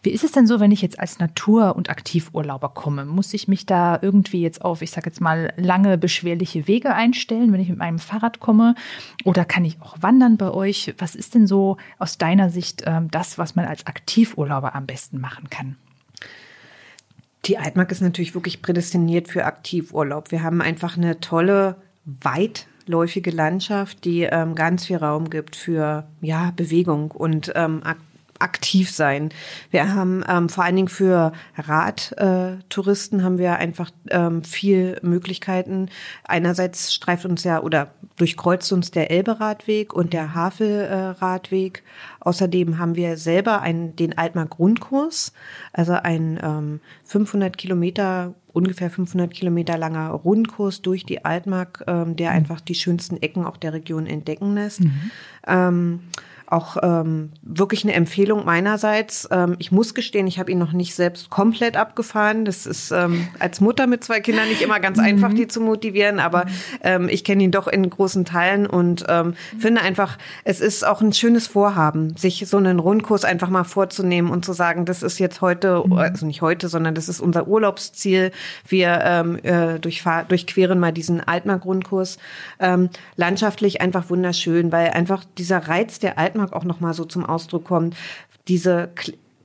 Wie 0.04 0.10
ist 0.10 0.24
es 0.24 0.32
denn 0.32 0.48
so, 0.48 0.60
wenn 0.60 0.72
ich 0.72 0.82
jetzt 0.82 1.00
als 1.00 1.20
Natur- 1.20 1.76
und 1.76 1.92
Aktivurlauber 1.92 2.70
komme? 2.70 3.06
Muss 3.06 3.34
ich 3.36 3.48
mich 3.48 3.68
da 3.68 4.00
irgendwie 4.02 4.42
jetzt 4.42 4.64
auf, 4.64 4.82
ich 4.82 4.90
sage 4.90 5.12
jetzt 5.12 5.22
mal, 5.22 5.54
lange 5.58 5.98
beschwerliche 6.00 6.68
Wege 6.68 6.96
einstellen, 6.96 7.54
wenn 7.54 7.62
ich 7.62 7.70
mit 7.70 7.78
meinem 7.78 8.00
Fahrrad 8.00 8.40
komme? 8.40 8.74
Oder 9.26 9.46
kann 9.46 9.64
ich 9.64 9.80
auch 9.80 9.98
wandern 10.02 10.38
bei 10.38 10.50
euch? 10.50 10.96
Was 10.98 11.14
ist 11.14 11.36
denn 11.36 11.46
so 11.46 11.78
aus 12.00 12.18
deiner 12.18 12.50
Sicht 12.50 12.84
ähm, 12.88 13.12
das, 13.12 13.38
was 13.38 13.56
man 13.56 13.66
als 13.66 13.86
Aktivurlauber 13.86 14.74
am 14.74 14.88
besten 14.88 15.20
machen 15.20 15.52
kann? 15.52 15.76
Die 17.46 17.60
Altmark 17.60 17.92
ist 17.92 18.02
natürlich 18.02 18.34
wirklich 18.34 18.64
prädestiniert 18.64 19.28
für 19.28 19.46
Aktivurlaub. 19.46 20.32
Wir 20.32 20.42
haben 20.42 20.62
einfach 20.62 20.98
eine 20.98 21.20
tolle, 21.20 21.76
weitläufige 22.06 23.30
Landschaft, 23.30 24.04
die 24.06 24.24
ähm, 24.24 24.56
ganz 24.56 24.86
viel 24.86 24.98
Raum 24.98 25.30
gibt 25.30 25.56
für 25.56 26.08
ja, 26.22 26.54
Bewegung 26.56 27.12
und 27.12 27.52
ähm, 27.56 27.84
aktiv 28.42 28.92
sein. 28.92 29.30
Wir 29.70 29.94
haben 29.94 30.24
ähm, 30.28 30.50
vor 30.50 30.64
allen 30.64 30.76
Dingen 30.76 30.88
für 30.88 31.32
Radtouristen 31.58 33.20
äh, 33.20 33.24
haben 33.24 33.38
wir 33.38 33.58
einfach 33.58 33.92
ähm, 34.10 34.44
viel 34.44 34.98
Möglichkeiten. 35.02 35.90
Einerseits 36.24 36.94
streift 36.94 37.26
uns 37.26 37.44
ja 37.44 37.62
oder 37.62 37.94
durchkreuzt 38.18 38.72
uns 38.74 38.92
der 38.92 39.12
Elbe-Radweg 39.12 39.94
und 39.94 40.14
der 40.14 40.34
Havel-Radweg. 40.34 41.84
Außerdem 42.20 42.78
haben 42.78 42.96
wir 42.96 43.18
selber 43.18 43.62
einen, 43.62 43.96
den 43.96 44.18
Altmark-Rundkurs, 44.18 45.34
also 45.74 45.94
ein 45.94 46.40
ähm, 46.44 46.80
500 47.06 47.58
Kilometer 47.58 48.34
ungefähr 48.54 48.90
500 48.90 49.32
Kilometer 49.34 49.78
langer 49.78 50.10
Rundkurs 50.10 50.82
durch 50.82 51.06
die 51.06 51.24
Altmark, 51.26 51.84
ähm, 51.88 52.16
der 52.16 52.32
mhm. 52.32 52.38
einfach 52.38 52.62
die 52.62 52.76
schönsten 52.76 53.18
Ecken 53.18 53.46
auch 53.46 53.58
der 53.58 53.74
Region 53.74 54.06
entdecken 54.06 54.56
lässt. 54.56 54.82
Mhm. 54.82 55.12
Ähm, 55.48 56.00
auch 56.52 56.78
ähm, 56.82 57.32
wirklich 57.42 57.84
eine 57.84 57.94
Empfehlung 57.94 58.46
meinerseits. 58.46 59.28
Ähm, 59.32 59.56
ich 59.60 59.72
muss 59.72 59.94
gestehen, 59.94 60.28
ich 60.28 60.38
habe 60.38 60.52
ihn 60.52 60.58
noch 60.58 60.74
nicht 60.74 60.96
selbst 60.96 61.30
komplett 61.30 61.78
abgefahren. 61.78 62.44
Das 62.44 62.66
ist 62.66 62.92
ähm, 62.92 63.28
als 63.40 63.62
Mutter 63.62 63.88
mit 63.88 64.04
zwei 64.04 64.20
Kindern 64.20 64.50
nicht 64.50 64.62
immer 64.62 64.82
ganz 64.82 64.98
mhm. 64.98 65.06
einfach, 65.06 65.34
die 65.34 65.48
zu 65.48 65.62
motivieren, 65.62 66.20
aber 66.20 66.46
ähm, 66.84 67.08
ich 67.10 67.24
kenne 67.24 67.44
ihn 67.44 67.52
doch 67.52 67.68
in 67.68 67.90
großen 67.90 68.26
Teilen 68.26 68.68
und 68.68 69.06
ähm, 69.08 69.36
finde 69.58 69.82
einfach, 69.82 70.18
es 70.44 70.60
ist 70.60 70.86
auch 70.86 71.02
ein 71.02 71.14
schönes 71.14 71.48
Vorhaben, 71.48 72.18
sich 72.18 72.46
so 72.48 72.58
einen 72.58 72.80
Rundkurs 72.80 73.24
einfach 73.24 73.50
mal 73.50 73.64
vorzunehmen 73.64 74.30
und 74.30 74.44
zu 74.44 74.52
sagen, 74.52 74.86
das 74.86 75.04
ist 75.04 75.20
jetzt 75.20 75.40
heute, 75.40 75.82
mhm. 75.86 75.94
also 75.94 76.26
nicht 76.26 76.42
heute, 76.42 76.68
sondern 76.68 76.96
das 76.96 77.08
ist 77.08 77.22
unser 77.22 77.48
Urlaubsziel. 77.48 78.32
Wir 78.68 79.00
ähm, 79.04 79.40
äh, 79.44 79.80
durchfahr 79.80 80.26
durchqueren 80.26 80.80
mal 80.80 80.92
diesen 80.92 81.22
Altmark-Rundkurs. 81.22 82.18
Ähm, 82.60 82.90
landschaftlich 83.16 83.80
einfach 83.80 84.10
wunderschön, 84.10 84.72
weil 84.74 84.90
einfach 84.90 85.24
dieser 85.38 85.70
Reiz 85.70 86.00
der 86.00 86.18
Altmark 86.18 86.41
Dänemark 86.42 86.54
auch 86.54 86.64
nochmal 86.64 86.94
so 86.94 87.06
zum 87.06 87.26
Ausdruck 87.26 87.66
kommt. 87.66 87.96
Diese 88.48 88.90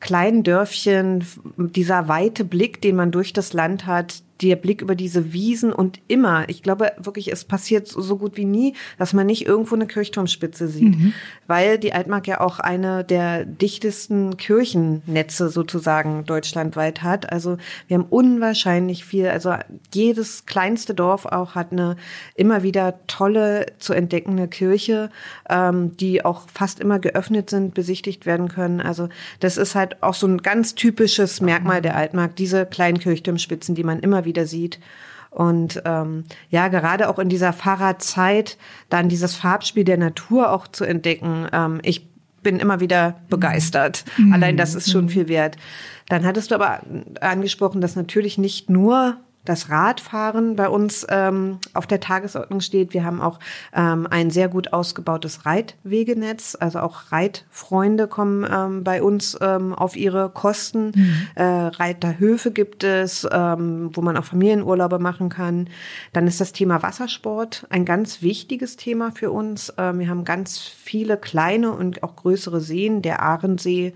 kleinen 0.01 0.43
Dörfchen, 0.43 1.27
dieser 1.57 2.09
weite 2.09 2.45
Blick, 2.45 2.81
den 2.81 2.97
man 2.97 3.11
durch 3.11 3.33
das 3.33 3.53
Land 3.53 3.87
hat, 3.87 4.23
der 4.43 4.57
Blick 4.57 4.83
über 4.83 4.95
diese 4.95 5.33
Wiesen 5.33 5.73
und 5.73 6.01
immer, 6.09 6.49
ich 6.49 6.63
glaube 6.63 6.93
wirklich, 6.99 7.33
es 7.33 7.45
passiert 7.45 7.89
so 7.89 8.17
gut 8.17 8.37
wie 8.37 8.45
nie, 8.45 8.75
dass 8.99 9.13
man 9.13 9.27
nicht 9.27 9.47
irgendwo 9.47 9.75
eine 9.75 9.87
Kirchturmspitze 9.87 10.69
sieht, 10.69 10.99
mhm. 10.99 11.15
weil 11.47 11.79
die 11.79 11.93
Altmark 11.93 12.27
ja 12.27 12.41
auch 12.41 12.59
eine 12.59 13.03
der 13.03 13.45
dichtesten 13.45 14.37
Kirchennetze 14.37 15.49
sozusagen 15.49 16.25
deutschlandweit 16.27 17.03
hat. 17.03 17.33
Also 17.33 17.57
wir 17.89 17.99
haben 17.99 18.07
unwahrscheinlich 18.11 19.05
viel, 19.05 19.29
also 19.29 19.55
jedes 19.95 20.45
kleinste 20.45 20.95
Dorf 20.95 21.25
auch 21.25 21.55
hat 21.55 21.73
eine 21.73 21.97
immer 22.35 22.63
wieder 22.63 23.01
tolle 23.07 23.67
zu 23.79 23.95
entdeckende 23.95 24.49
Kirche, 24.49 25.11
ähm, 25.49 25.97
die 25.97 26.25
auch 26.25 26.43
fast 26.53 26.81
immer 26.81 26.99
geöffnet 26.99 27.49
sind, 27.49 27.73
besichtigt 27.73 28.27
werden 28.27 28.49
können. 28.49 28.81
Also 28.81 29.09
das 29.41 29.57
ist 29.57 29.75
halt 29.75 30.03
auch 30.03 30.15
so 30.15 30.27
ein 30.27 30.39
ganz 30.39 30.75
typisches 30.75 31.41
Merkmal 31.41 31.81
der 31.81 31.97
Altmark, 31.97 32.37
diese 32.37 32.67
kleinen 32.67 32.99
Kirchturmspitzen, 32.99 33.75
die 33.75 33.85
man 33.85 34.01
immer 34.01 34.26
wieder 34.27 34.47
sieht. 34.47 34.79
Und 35.31 35.83
ähm, 35.85 36.25
ja, 36.51 36.69
gerade 36.69 37.09
auch 37.09 37.19
in 37.19 37.29
dieser 37.29 37.53
Fahrradzeit 37.53 38.57
dann 38.89 39.09
dieses 39.09 39.35
Farbspiel 39.37 39.85
der 39.85 39.99
Natur 39.99 40.51
auch 40.51 40.67
zu 40.67 40.85
entdecken. 40.85 41.49
Ähm, 41.53 41.81
ich 41.83 42.09
bin 42.43 42.59
immer 42.59 42.81
wieder 42.81 43.21
begeistert. 43.29 44.05
Mhm. 44.17 44.33
Allein 44.33 44.57
das 44.57 44.75
ist 44.75 44.91
schon 44.91 45.07
mhm. 45.07 45.11
viel 45.11 45.29
wert. 45.29 45.57
Dann 46.09 46.25
hattest 46.25 46.51
du 46.51 46.55
aber 46.55 46.81
angesprochen, 47.21 47.81
dass 47.81 47.97
natürlich 47.97 48.39
nicht 48.39 48.71
nur 48.71 49.17
das 49.49 49.71
Radfahren 49.71 50.57
bei 50.57 50.69
uns 50.69 51.07
ähm, 51.09 51.59
auf 51.73 51.87
der 51.87 52.01
Tagesordnung 52.01 52.61
steht. 52.61 52.93
Wir 52.93 53.05
haben 53.05 53.21
auch 53.21 53.39
ähm, 53.75 54.07
ein 54.11 54.31
sehr 54.31 54.49
gut 54.49 54.73
ausgebautes 54.73 55.47
Reitwegenetz. 55.47 56.57
Also 56.59 56.81
auch 56.81 57.13
Reitfreunde 57.13 58.09
kommen 58.09 58.47
ähm, 58.51 58.85
bei 58.85 59.03
uns 59.03 59.37
ähm, 59.41 59.75
auf 59.75 59.97
ihre 59.97 60.31
Kosten. 60.31 60.93
Mhm. 60.95 61.29
Äh, 61.35 61.45
Reiterhöfe 61.45 62.51
gibt 62.51 62.85
es, 62.85 63.27
ähm, 63.31 63.91
wo 63.95 64.03
man 64.03 64.17
auch 64.17 64.25
Familienurlaube 64.25 64.99
machen 64.99 65.29
kann. 65.29 65.69
Dann 66.13 66.27
ist 66.27 66.41
das 66.41 66.53
Thema 66.53 66.83
Wassersport 66.83 67.67
ein 67.71 67.85
ganz 67.85 68.23
wichtiges 68.23 68.77
Thema 68.77 69.13
für 69.13 69.31
uns. 69.31 69.73
Ähm, 69.79 70.01
wir 70.01 70.09
haben 70.09 70.25
ganz 70.25 70.59
viele 70.59 71.17
kleine 71.17 71.73
und 71.73 72.03
auch 72.03 72.17
größere 72.17 72.61
Seen. 72.61 73.03
Der 73.03 73.23
Ahrensee 73.23 73.95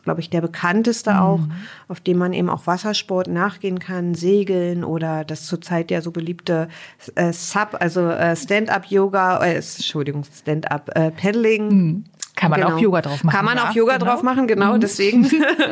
ist, 0.00 0.04
glaube 0.04 0.20
ich, 0.20 0.30
der 0.30 0.40
bekannteste 0.40 1.12
mhm. 1.12 1.18
auch, 1.18 1.40
auf 1.88 2.00
dem 2.00 2.18
man 2.18 2.32
eben 2.32 2.48
auch 2.48 2.66
Wassersport 2.66 3.28
nachgehen 3.28 3.78
kann, 3.78 4.14
segeln 4.14 4.84
oder 4.84 5.24
das 5.24 5.46
zurzeit 5.46 5.90
ja 5.90 6.00
so 6.00 6.10
beliebte 6.10 6.68
äh, 7.14 7.32
Sub, 7.32 7.76
also 7.78 8.08
äh, 8.08 8.34
Stand-up-Yoga, 8.34 9.44
äh, 9.44 9.56
Entschuldigung, 9.56 10.24
Stand-up-Paddling. 10.24 11.70
Äh, 11.70 11.74
mhm. 11.74 12.04
Kann 12.36 12.50
man 12.50 12.60
genau. 12.60 12.74
auch 12.74 12.80
Yoga 12.80 13.02
drauf 13.02 13.22
machen. 13.22 13.36
Kann 13.36 13.44
man 13.44 13.58
auch 13.58 13.74
Yoga 13.74 13.98
genau. 13.98 14.10
drauf 14.10 14.22
machen, 14.22 14.46
genau. 14.46 14.74
Mhm. 14.74 14.80
Deswegen 14.80 15.22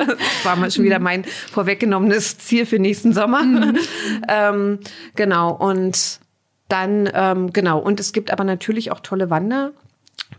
das 0.07 0.45
war 0.45 0.57
mal 0.57 0.71
schon 0.71 0.85
wieder 0.85 0.99
mein 0.99 1.25
vorweggenommenes 1.25 2.37
Ziel 2.37 2.67
für 2.67 2.79
nächsten 2.79 3.15
Sommer. 3.15 3.43
Mhm. 3.43 3.79
ähm, 4.29 4.79
genau. 5.15 5.53
Und 5.53 6.21
dann, 6.69 7.09
ähm, 7.15 7.55
genau. 7.55 7.79
Und 7.79 8.01
es 8.01 8.13
gibt 8.13 8.31
aber 8.31 8.45
natürlich 8.45 8.93
auch 8.93 9.01
tolle 9.01 9.31
Wander, 9.31 9.73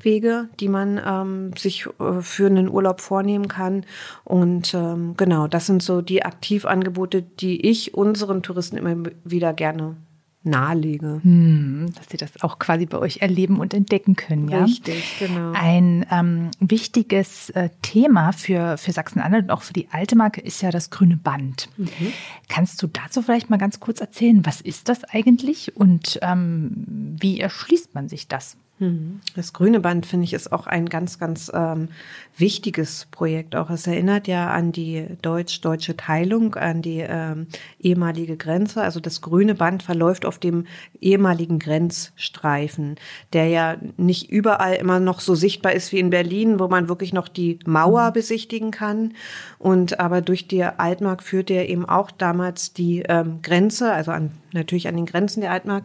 Wege, 0.03 0.49
die 0.59 0.69
man 0.69 0.99
ähm, 1.05 1.51
sich 1.57 1.87
äh, 1.99 2.21
für 2.21 2.47
einen 2.47 2.69
Urlaub 2.69 3.01
vornehmen 3.01 3.47
kann. 3.47 3.85
Und 4.23 4.73
ähm, 4.73 5.15
genau, 5.17 5.47
das 5.47 5.65
sind 5.65 5.83
so 5.83 6.01
die 6.01 6.23
Aktivangebote, 6.23 7.21
die 7.21 7.67
ich 7.67 7.93
unseren 7.93 8.43
Touristen 8.43 8.77
immer 8.77 9.09
wieder 9.23 9.53
gerne 9.53 9.95
nahelege. 10.43 11.19
Hm, 11.21 11.91
dass 11.95 12.07
sie 12.09 12.17
das 12.17 12.41
auch 12.41 12.59
quasi 12.59 12.85
bei 12.85 12.97
euch 12.97 13.21
erleben 13.21 13.59
und 13.59 13.73
entdecken 13.73 14.15
können, 14.15 14.47
ja? 14.47 14.63
Richtig, 14.63 15.19
genau. 15.19 15.51
Ein 15.53 16.05
ähm, 16.11 16.51
wichtiges 16.59 17.49
äh, 17.51 17.69
Thema 17.81 18.31
für, 18.31 18.77
für 18.77 18.91
Sachsen-Anhalt 18.91 19.45
und 19.45 19.51
auch 19.51 19.61
für 19.61 19.73
die 19.73 19.89
alte 19.91 20.15
Marke 20.15 20.41
ist 20.41 20.61
ja 20.61 20.71
das 20.71 20.89
grüne 20.89 21.17
Band. 21.17 21.69
Mhm. 21.77 21.87
Kannst 22.47 22.81
du 22.81 22.87
dazu 22.87 23.21
vielleicht 23.21 23.49
mal 23.49 23.57
ganz 23.57 23.79
kurz 23.79 23.99
erzählen, 23.99 24.45
was 24.45 24.61
ist 24.61 24.87
das 24.87 25.03
eigentlich 25.03 25.75
und 25.75 26.19
ähm, 26.21 26.85
wie 27.19 27.39
erschließt 27.39 27.93
man 27.93 28.07
sich 28.07 28.27
das? 28.27 28.55
Mhm. 28.79 29.19
Das 29.35 29.51
Grüne 29.51 29.81
Band, 29.81 30.05
finde 30.05 30.23
ich, 30.23 30.33
ist 30.33 30.51
auch 30.51 30.65
ein 30.65 30.87
ganz, 30.87 31.19
ganz 31.19 31.51
ähm, 31.53 31.89
wichtiges 32.37 33.07
Projekt. 33.11 33.55
Auch 33.55 33.69
es 33.69 33.85
erinnert 33.87 34.27
ja 34.27 34.49
an 34.51 34.71
die 34.71 35.05
deutsch-deutsche 35.21 35.97
Teilung, 35.97 36.55
an 36.55 36.81
die 36.81 36.99
ähm, 36.99 37.47
ehemalige 37.81 38.37
Grenze. 38.37 38.81
Also 38.81 39.01
das 39.01 39.19
Grüne 39.19 39.53
Band 39.53 39.83
verläuft 39.83 40.25
auf 40.25 40.39
dem 40.39 40.65
ehemaligen 41.01 41.59
Grenzstreifen, 41.59 42.95
der 43.33 43.47
ja 43.47 43.75
nicht 43.97 44.29
überall 44.29 44.75
immer 44.75 45.01
noch 45.01 45.19
so 45.19 45.35
sichtbar 45.35 45.73
ist 45.73 45.91
wie 45.91 45.99
in 45.99 46.09
Berlin, 46.09 46.59
wo 46.59 46.69
man 46.69 46.87
wirklich 46.87 47.11
noch 47.11 47.27
die 47.27 47.59
Mauer 47.65 48.09
mhm. 48.09 48.13
besichtigen 48.13 48.71
kann. 48.71 49.13
Und 49.57 49.99
aber 49.99 50.21
durch 50.21 50.47
die 50.47 50.63
Altmark 50.63 51.21
führt 51.21 51.51
er 51.51 51.67
eben 51.67 51.83
auch 51.83 52.11
damals 52.11 52.71
die 52.71 53.03
ähm, 53.09 53.41
Grenze, 53.41 53.91
also 53.91 54.11
an, 54.11 54.31
natürlich 54.53 54.87
an 54.87 54.95
den 54.95 55.05
Grenzen 55.05 55.41
der 55.41 55.51
Altmark. 55.51 55.83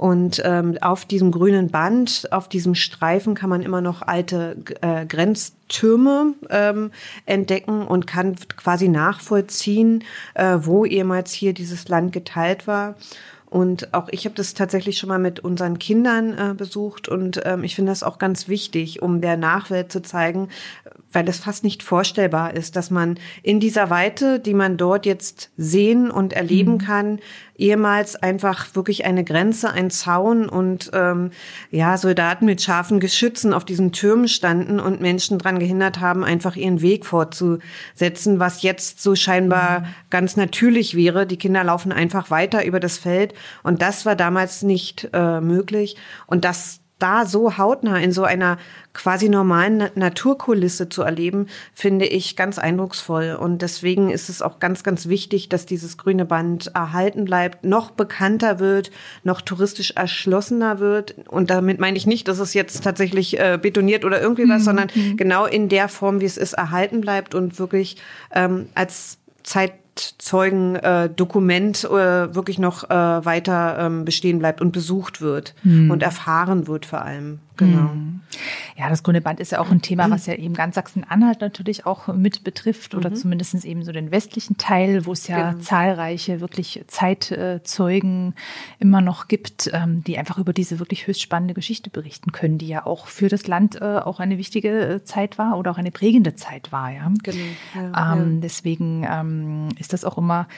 Und 0.00 0.40
ähm, 0.46 0.78
auf 0.80 1.04
diesem 1.04 1.30
grünen 1.30 1.68
Band, 1.68 2.26
auf 2.30 2.48
diesem 2.48 2.74
Streifen 2.74 3.34
kann 3.34 3.50
man 3.50 3.60
immer 3.60 3.82
noch 3.82 4.00
alte 4.00 4.56
äh, 4.80 5.04
Grenztürme 5.04 6.32
ähm, 6.48 6.90
entdecken 7.26 7.86
und 7.86 8.06
kann 8.06 8.34
quasi 8.56 8.88
nachvollziehen, 8.88 10.02
äh, 10.32 10.56
wo 10.62 10.86
ehemals 10.86 11.32
hier 11.32 11.52
dieses 11.52 11.86
Land 11.88 12.14
geteilt 12.14 12.66
war. 12.66 12.94
Und 13.44 13.92
auch 13.92 14.08
ich 14.10 14.24
habe 14.24 14.34
das 14.34 14.54
tatsächlich 14.54 14.96
schon 14.96 15.10
mal 15.10 15.18
mit 15.18 15.40
unseren 15.40 15.78
Kindern 15.78 16.32
äh, 16.32 16.54
besucht 16.54 17.08
und 17.08 17.42
ähm, 17.44 17.62
ich 17.62 17.74
finde 17.74 17.92
das 17.92 18.02
auch 18.02 18.18
ganz 18.18 18.48
wichtig, 18.48 19.02
um 19.02 19.20
der 19.20 19.36
Nachwelt 19.36 19.92
zu 19.92 20.00
zeigen, 20.00 20.48
weil 21.12 21.28
es 21.28 21.40
fast 21.40 21.64
nicht 21.64 21.82
vorstellbar 21.82 22.54
ist, 22.54 22.76
dass 22.76 22.90
man 22.90 23.18
in 23.42 23.60
dieser 23.60 23.90
Weite, 23.90 24.38
die 24.38 24.54
man 24.54 24.76
dort 24.76 25.06
jetzt 25.06 25.50
sehen 25.56 26.10
und 26.10 26.32
erleben 26.32 26.74
mhm. 26.74 26.78
kann, 26.78 27.18
ehemals 27.56 28.16
einfach 28.16 28.74
wirklich 28.74 29.04
eine 29.04 29.22
Grenze, 29.22 29.70
ein 29.70 29.90
Zaun 29.90 30.48
und 30.48 30.90
ähm, 30.94 31.30
ja 31.70 31.98
Soldaten 31.98 32.46
mit 32.46 32.62
scharfen 32.62 33.00
Geschützen 33.00 33.52
auf 33.52 33.64
diesen 33.64 33.92
Türmen 33.92 34.28
standen 34.28 34.80
und 34.80 35.00
Menschen 35.00 35.38
dran 35.38 35.58
gehindert 35.58 36.00
haben, 36.00 36.24
einfach 36.24 36.56
ihren 36.56 36.80
Weg 36.80 37.04
fortzusetzen, 37.04 38.38
was 38.38 38.62
jetzt 38.62 39.02
so 39.02 39.14
scheinbar 39.14 39.80
mhm. 39.80 39.84
ganz 40.08 40.36
natürlich 40.36 40.96
wäre. 40.96 41.26
Die 41.26 41.36
Kinder 41.36 41.64
laufen 41.64 41.92
einfach 41.92 42.30
weiter 42.30 42.64
über 42.64 42.80
das 42.80 42.98
Feld 42.98 43.34
und 43.62 43.82
das 43.82 44.06
war 44.06 44.16
damals 44.16 44.62
nicht 44.62 45.10
äh, 45.12 45.40
möglich 45.40 45.96
und 46.26 46.44
das 46.44 46.79
da 47.00 47.26
so 47.26 47.58
hautnah 47.58 47.98
in 47.98 48.12
so 48.12 48.24
einer 48.24 48.58
quasi 48.92 49.28
normalen 49.28 49.88
Naturkulisse 49.94 50.88
zu 50.88 51.02
erleben, 51.02 51.46
finde 51.74 52.06
ich 52.06 52.36
ganz 52.36 52.58
eindrucksvoll. 52.58 53.36
Und 53.40 53.62
deswegen 53.62 54.10
ist 54.10 54.28
es 54.28 54.42
auch 54.42 54.58
ganz, 54.58 54.82
ganz 54.82 55.08
wichtig, 55.08 55.48
dass 55.48 55.66
dieses 55.66 55.96
grüne 55.96 56.24
Band 56.24 56.72
erhalten 56.74 57.24
bleibt, 57.24 57.64
noch 57.64 57.90
bekannter 57.92 58.58
wird, 58.58 58.90
noch 59.22 59.40
touristisch 59.40 59.92
erschlossener 59.92 60.80
wird. 60.80 61.14
Und 61.28 61.50
damit 61.50 61.78
meine 61.78 61.96
ich 61.96 62.06
nicht, 62.06 62.28
dass 62.28 62.38
es 62.38 62.54
jetzt 62.54 62.82
tatsächlich 62.82 63.38
äh, 63.38 63.58
betoniert 63.60 64.04
oder 64.04 64.20
irgendwie 64.20 64.48
was, 64.48 64.60
mhm. 64.60 64.64
sondern 64.64 64.88
genau 65.16 65.46
in 65.46 65.68
der 65.68 65.88
Form, 65.88 66.20
wie 66.20 66.26
es 66.26 66.36
ist, 66.36 66.54
erhalten 66.54 67.00
bleibt 67.00 67.34
und 67.34 67.58
wirklich 67.58 67.96
ähm, 68.34 68.68
als 68.74 69.18
Zeit 69.42 69.72
Zeitzeugen-Dokument 70.18 71.84
äh, 71.84 72.34
wirklich 72.34 72.58
noch 72.58 72.88
äh, 72.90 73.24
weiter 73.24 73.78
ähm, 73.78 74.04
bestehen 74.04 74.38
bleibt 74.38 74.60
und 74.60 74.72
besucht 74.72 75.20
wird 75.20 75.54
mhm. 75.62 75.90
und 75.90 76.02
erfahren 76.02 76.66
wird 76.66 76.86
vor 76.86 77.02
allem. 77.02 77.40
Genau. 77.66 77.94
Mhm. 77.94 78.20
Ja, 78.76 78.88
das 78.88 79.02
grüne 79.02 79.20
Band 79.20 79.40
ist 79.40 79.52
ja 79.52 79.60
auch 79.60 79.70
ein 79.70 79.82
Thema, 79.82 80.10
was 80.10 80.26
ja 80.26 80.34
eben 80.34 80.54
ganz 80.54 80.74
Sachsen-Anhalt 80.74 81.40
natürlich 81.40 81.84
auch 81.84 82.08
mit 82.08 82.44
betrifft 82.44 82.94
oder 82.94 83.10
mhm. 83.10 83.14
zumindest 83.14 83.64
eben 83.64 83.82
so 83.82 83.92
den 83.92 84.10
westlichen 84.10 84.56
Teil, 84.56 85.04
wo 85.04 85.12
es 85.12 85.26
ja 85.26 85.50
genau. 85.50 85.62
zahlreiche 85.62 86.40
wirklich 86.40 86.84
Zeitzeugen 86.86 88.34
immer 88.78 89.00
noch 89.00 89.28
gibt, 89.28 89.70
ähm, 89.74 90.02
die 90.04 90.16
einfach 90.16 90.38
über 90.38 90.52
diese 90.52 90.78
wirklich 90.78 91.06
höchst 91.06 91.20
spannende 91.20 91.54
Geschichte 91.54 91.90
berichten 91.90 92.32
können, 92.32 92.58
die 92.58 92.68
ja 92.68 92.86
auch 92.86 93.06
für 93.06 93.28
das 93.28 93.46
Land 93.46 93.80
äh, 93.80 93.98
auch 93.98 94.20
eine 94.20 94.38
wichtige 94.38 94.80
äh, 94.86 95.04
Zeit 95.04 95.36
war 95.36 95.58
oder 95.58 95.72
auch 95.72 95.78
eine 95.78 95.90
prägende 95.90 96.34
Zeit 96.36 96.72
war. 96.72 96.90
Ja, 96.90 97.10
genau. 97.22 97.38
Ja, 97.74 98.12
ähm, 98.14 98.34
ja. 98.34 98.40
Deswegen 98.42 99.06
ähm, 99.10 99.68
ist 99.78 99.92
das 99.92 100.04
auch 100.04 100.16
immer 100.16 100.48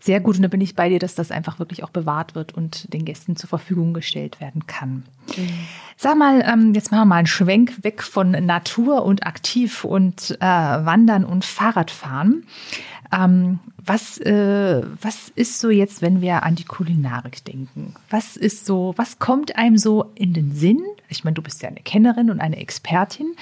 sehr 0.00 0.20
gut 0.20 0.36
und 0.36 0.42
da 0.42 0.48
bin 0.48 0.60
ich 0.60 0.74
bei 0.74 0.88
dir, 0.88 0.98
dass 0.98 1.14
das 1.14 1.30
einfach 1.30 1.58
wirklich 1.58 1.84
auch 1.84 1.90
bewahrt 1.90 2.34
wird 2.34 2.54
und 2.54 2.92
den 2.92 3.04
Gästen 3.04 3.36
zur 3.36 3.48
Verfügung 3.48 3.94
gestellt 3.94 4.40
werden 4.40 4.66
kann. 4.66 5.04
Mhm. 5.36 5.48
Sag 6.00 6.16
mal, 6.16 6.42
ähm, 6.48 6.74
jetzt 6.74 6.90
machen 6.90 7.02
wir 7.02 7.06
mal 7.06 7.16
einen 7.16 7.26
Schwenk 7.26 7.84
weg 7.84 8.02
von 8.02 8.30
Natur 8.30 9.04
und 9.04 9.26
aktiv 9.26 9.84
und 9.84 10.36
äh, 10.40 10.44
Wandern 10.44 11.24
und 11.24 11.44
Fahrradfahren. 11.44 12.44
Ähm, 13.10 13.60
was, 13.78 14.18
äh, 14.18 14.82
was 15.00 15.30
ist 15.30 15.60
so 15.60 15.70
jetzt, 15.70 16.02
wenn 16.02 16.20
wir 16.20 16.42
an 16.42 16.56
die 16.56 16.64
Kulinarik 16.64 17.42
denken? 17.44 17.94
Was 18.10 18.36
ist 18.36 18.66
so, 18.66 18.92
was 18.96 19.18
kommt 19.18 19.56
einem 19.56 19.78
so 19.78 20.12
in 20.14 20.34
den 20.34 20.52
Sinn? 20.52 20.82
Ich 21.08 21.24
meine, 21.24 21.34
du 21.34 21.42
bist 21.42 21.62
ja 21.62 21.70
eine 21.70 21.80
Kennerin 21.80 22.30
und 22.30 22.40
eine 22.40 22.58
Expertin, 22.58 23.34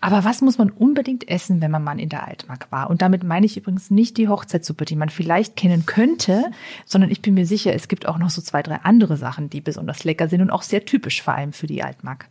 aber 0.00 0.24
was 0.24 0.40
muss 0.40 0.58
man 0.58 0.70
unbedingt 0.70 1.28
essen, 1.28 1.60
wenn 1.60 1.70
man 1.70 1.84
mal 1.84 2.00
in 2.00 2.08
der 2.08 2.26
Altmark 2.26 2.66
war? 2.70 2.90
Und 2.90 3.00
damit 3.00 3.22
meine 3.22 3.46
ich 3.46 3.56
übrigens 3.56 3.92
nicht 3.92 4.16
die 4.16 4.26
Hochzeitssuppe, 4.26 4.86
die 4.86 4.96
man 4.96 5.08
vielleicht 5.08 5.54
kennen 5.54 5.86
könnte, 5.86 6.50
sondern 6.84 7.10
ich 7.10 7.22
bin 7.22 7.34
mir 7.34 7.46
sicher, 7.46 7.72
es 7.72 7.86
gibt 7.86 8.06
auch 8.08 8.18
noch 8.18 8.30
so 8.30 8.42
zwei, 8.42 8.62
drei 8.62 8.80
andere 8.82 9.16
Sachen, 9.16 9.50
die 9.50 9.60
besonders 9.60 10.02
lecker 10.02 10.26
sind 10.26 10.40
und 10.40 10.50
auch 10.50 10.62
sehr 10.62 10.84
typisch 10.84 11.22
vor 11.22 11.34
allem 11.34 11.52
für 11.52 11.68
die 11.68 11.84
Altmark. 11.84 12.26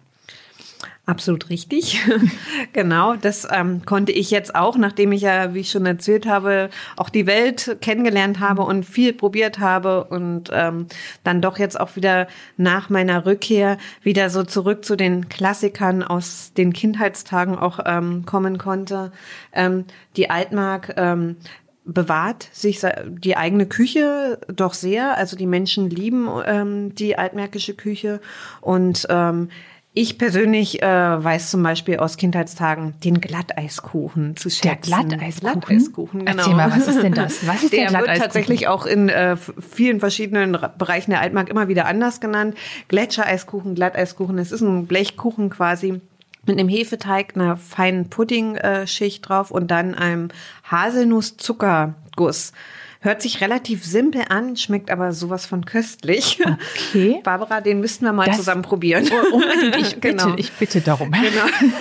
Absolut 1.06 1.50
richtig. 1.50 2.00
genau, 2.74 3.16
das 3.16 3.48
ähm, 3.52 3.86
konnte 3.86 4.12
ich 4.12 4.32
jetzt 4.32 4.56
auch, 4.56 4.78
nachdem 4.78 5.12
ich 5.12 5.22
ja, 5.22 5.54
wie 5.54 5.60
ich 5.60 5.72
schon 5.72 5.86
erzählt 5.86 6.26
habe, 6.26 6.70
auch 6.96 7.10
die 7.10 7.26
Welt 7.26 7.78
kennengelernt 7.82 8.40
habe 8.40 8.62
und 8.62 8.86
viel 8.86 9.12
probiert 9.14 9.60
habe 9.60 10.06
und 10.06 10.50
ähm, 10.54 10.88
dann 11.24 11.42
doch 11.42 11.58
jetzt 11.58 11.80
auch 11.80 11.96
wieder 11.96 12.28
nach 12.56 12.90
meiner 12.90 13.26
Rückkehr 13.26 13.78
wieder 14.04 14.30
so 14.30 14.44
zurück 14.44 14.86
zu 14.86 14.96
den 14.96 15.28
Klassikern 15.28 16.04
aus 16.04 16.54
den 16.56 16.72
Kindheitstagen 16.72 17.58
auch 17.58 17.80
ähm, 17.86 18.26
kommen 18.26 18.58
konnte. 18.58 19.12
Ähm, 19.54 19.86
die 20.16 20.30
Altmark 20.30 20.94
ähm, 20.98 21.38
bewahrt 21.84 22.48
sich 22.52 22.82
die 23.08 23.38
eigene 23.38 23.66
Küche 23.66 24.40
doch 24.48 24.74
sehr. 24.74 25.18
Also 25.18 25.36
die 25.36 25.48
Menschen 25.48 25.90
lieben 25.90 26.30
ähm, 26.46 26.94
die 26.96 27.18
altmärkische 27.18 27.74
Küche 27.74 28.22
und 28.62 29.08
ähm, 29.10 29.50
ich 29.94 30.18
persönlich 30.18 30.82
äh, 30.82 30.86
weiß 30.86 31.52
zum 31.52 31.64
Beispiel 31.64 31.98
aus 31.98 32.16
Kindheitstagen 32.16 32.94
den 33.04 33.20
Glatteiskuchen 33.20 34.38
zu 34.38 34.50
schätzen. 34.50 34.68
Der 34.68 34.76
Glatteiskuchen? 34.78 35.60
Glatteiskuchen, 35.60 36.26
genau. 36.26 36.38
Erzähl 36.38 36.56
mal, 36.56 36.72
was 36.72 36.88
ist 36.88 37.04
denn 37.04 37.14
das? 37.14 37.46
Was 37.46 37.64
ist 37.64 37.74
der, 37.74 37.80
der 37.90 37.90
Glatteiskuchen? 37.90 38.08
wird 38.08 38.18
tatsächlich 38.22 38.68
auch 38.70 38.86
in 38.86 39.10
äh, 39.10 39.36
vielen 39.36 40.00
verschiedenen 40.00 40.58
Bereichen 40.78 41.12
der 41.12 41.20
Altmark 41.20 41.50
immer 41.50 41.68
wieder 41.68 41.88
anders 41.88 42.22
genannt. 42.22 42.56
Gletschereiskuchen, 42.88 43.76
Glatteiskuchen. 43.76 44.38
Es 44.38 44.54
ist 44.54 44.62
ein 44.62 44.88
Blechkuchen 44.88 45.50
quasi 45.50 46.00
mit 46.46 46.58
einem 46.58 46.70
Hefeteig, 46.70 47.36
einer 47.36 47.58
feinen 47.58 48.10
Puddingschicht 48.10 49.28
drauf 49.28 49.52
und 49.52 49.70
dann 49.70 49.94
einem 49.94 50.30
Haselnuss-Zuckerguss. 50.64 52.54
Hört 53.04 53.24
sich 53.24 53.42
relativ 53.42 53.84
simpel 53.84 54.26
an, 54.30 54.56
schmeckt 54.56 54.92
aber 54.92 55.12
sowas 55.12 55.48
von 55.48 55.66
köstlich. 55.66 56.40
Okay. 56.40 57.20
Barbara, 57.24 57.60
den 57.60 57.80
müssten 57.80 58.06
wir 58.06 58.14
mal 58.14 58.28
das 58.28 58.38
zusammen 58.38 58.62
probieren. 58.62 59.10
Unbedingt, 59.32 59.76
ich 59.80 60.00
bitte, 60.00 60.18
genau. 60.18 60.36
ich 60.38 60.52
bitte 60.52 60.82
darum. 60.82 61.12
Genau. 61.12 61.80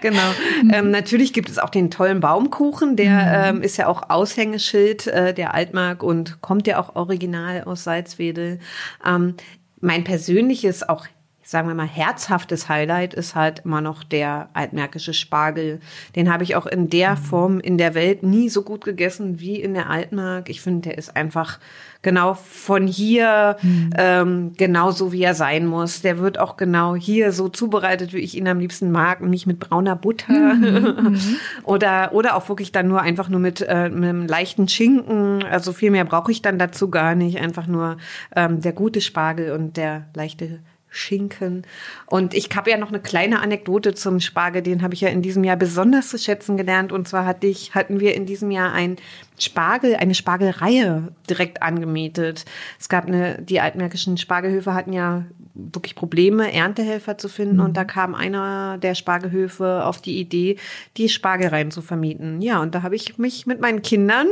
genau. 0.00 0.74
Ähm, 0.74 0.90
natürlich 0.90 1.34
gibt 1.34 1.50
es 1.50 1.58
auch 1.58 1.68
den 1.68 1.90
tollen 1.90 2.20
Baumkuchen, 2.20 2.96
der 2.96 3.10
mhm. 3.52 3.58
ähm, 3.58 3.62
ist 3.62 3.76
ja 3.76 3.86
auch 3.86 4.08
Aushängeschild 4.08 5.08
äh, 5.08 5.34
der 5.34 5.52
Altmark 5.52 6.02
und 6.02 6.40
kommt 6.40 6.66
ja 6.66 6.80
auch 6.80 6.96
original 6.96 7.64
aus 7.64 7.84
Salzwedel. 7.84 8.60
Ähm, 9.04 9.34
mein 9.82 10.04
persönliches, 10.04 10.88
auch 10.88 11.06
sagen 11.50 11.66
wir 11.66 11.74
mal, 11.74 11.88
herzhaftes 11.88 12.68
Highlight 12.68 13.12
ist 13.12 13.34
halt 13.34 13.62
immer 13.64 13.80
noch 13.80 14.04
der 14.04 14.50
altmärkische 14.52 15.12
Spargel. 15.12 15.80
Den 16.14 16.32
habe 16.32 16.44
ich 16.44 16.54
auch 16.54 16.64
in 16.64 16.88
der 16.88 17.16
mhm. 17.16 17.16
Form 17.16 17.58
in 17.58 17.76
der 17.76 17.94
Welt 17.94 18.22
nie 18.22 18.48
so 18.48 18.62
gut 18.62 18.84
gegessen 18.84 19.40
wie 19.40 19.56
in 19.56 19.74
der 19.74 19.90
Altmark. 19.90 20.48
Ich 20.48 20.60
finde, 20.60 20.90
der 20.90 20.98
ist 20.98 21.16
einfach 21.16 21.58
genau 22.02 22.34
von 22.34 22.86
hier 22.86 23.56
mhm. 23.62 23.90
ähm, 23.98 24.52
genauso, 24.56 25.10
wie 25.10 25.24
er 25.24 25.34
sein 25.34 25.66
muss. 25.66 26.02
Der 26.02 26.20
wird 26.20 26.38
auch 26.38 26.56
genau 26.56 26.94
hier 26.94 27.32
so 27.32 27.48
zubereitet, 27.48 28.12
wie 28.12 28.18
ich 28.20 28.36
ihn 28.36 28.46
am 28.46 28.60
liebsten 28.60 28.92
mag, 28.92 29.20
nicht 29.20 29.48
mit 29.48 29.58
brauner 29.58 29.96
Butter 29.96 30.32
mhm. 30.54 31.18
oder 31.64 32.12
oder 32.12 32.36
auch 32.36 32.48
wirklich 32.48 32.70
dann 32.70 32.86
nur 32.86 33.00
einfach 33.00 33.28
nur 33.28 33.40
mit, 33.40 33.60
äh, 33.60 33.88
mit 33.88 34.08
einem 34.08 34.28
leichten 34.28 34.68
Schinken. 34.68 35.42
Also 35.42 35.72
viel 35.72 35.90
mehr 35.90 36.04
brauche 36.04 36.30
ich 36.30 36.42
dann 36.42 36.60
dazu 36.60 36.90
gar 36.90 37.16
nicht. 37.16 37.40
Einfach 37.40 37.66
nur 37.66 37.96
ähm, 38.36 38.60
der 38.60 38.72
gute 38.72 39.00
Spargel 39.00 39.50
und 39.50 39.76
der 39.76 40.06
leichte 40.14 40.60
Schinken. 40.90 41.64
Und 42.06 42.34
ich 42.34 42.48
habe 42.54 42.70
ja 42.70 42.76
noch 42.76 42.88
eine 42.88 43.00
kleine 43.00 43.40
Anekdote 43.40 43.94
zum 43.94 44.20
Spargel, 44.20 44.60
den 44.60 44.82
habe 44.82 44.94
ich 44.94 45.00
ja 45.00 45.08
in 45.08 45.22
diesem 45.22 45.44
Jahr 45.44 45.56
besonders 45.56 46.08
zu 46.08 46.18
schätzen 46.18 46.56
gelernt. 46.56 46.92
Und 46.92 47.08
zwar 47.08 47.24
hatte 47.24 47.46
ich, 47.46 47.74
hatten 47.74 48.00
wir 48.00 48.14
in 48.14 48.26
diesem 48.26 48.50
Jahr 48.50 48.72
ein 48.72 48.96
Spargel, 49.38 49.96
eine 49.96 50.14
Spargelreihe 50.14 51.08
direkt 51.28 51.62
angemietet. 51.62 52.44
Es 52.78 52.88
gab 52.88 53.06
eine, 53.06 53.40
die 53.40 53.60
altmärkischen 53.60 54.18
Spargelhöfe 54.18 54.74
hatten 54.74 54.92
ja 54.92 55.24
wirklich 55.54 55.94
Probleme, 55.94 56.52
Erntehelfer 56.52 57.18
zu 57.18 57.28
finden. 57.28 57.56
Mhm. 57.56 57.64
Und 57.64 57.76
da 57.76 57.84
kam 57.84 58.14
einer 58.14 58.78
der 58.78 58.94
Spargelhöfe 58.94 59.84
auf 59.84 60.00
die 60.00 60.18
Idee, 60.18 60.56
die 60.96 61.08
Spargelreihen 61.08 61.70
zu 61.70 61.82
vermieten. 61.82 62.42
Ja, 62.42 62.60
und 62.60 62.74
da 62.74 62.82
habe 62.82 62.96
ich 62.96 63.18
mich 63.18 63.46
mit 63.46 63.60
meinen 63.60 63.82
Kindern 63.82 64.26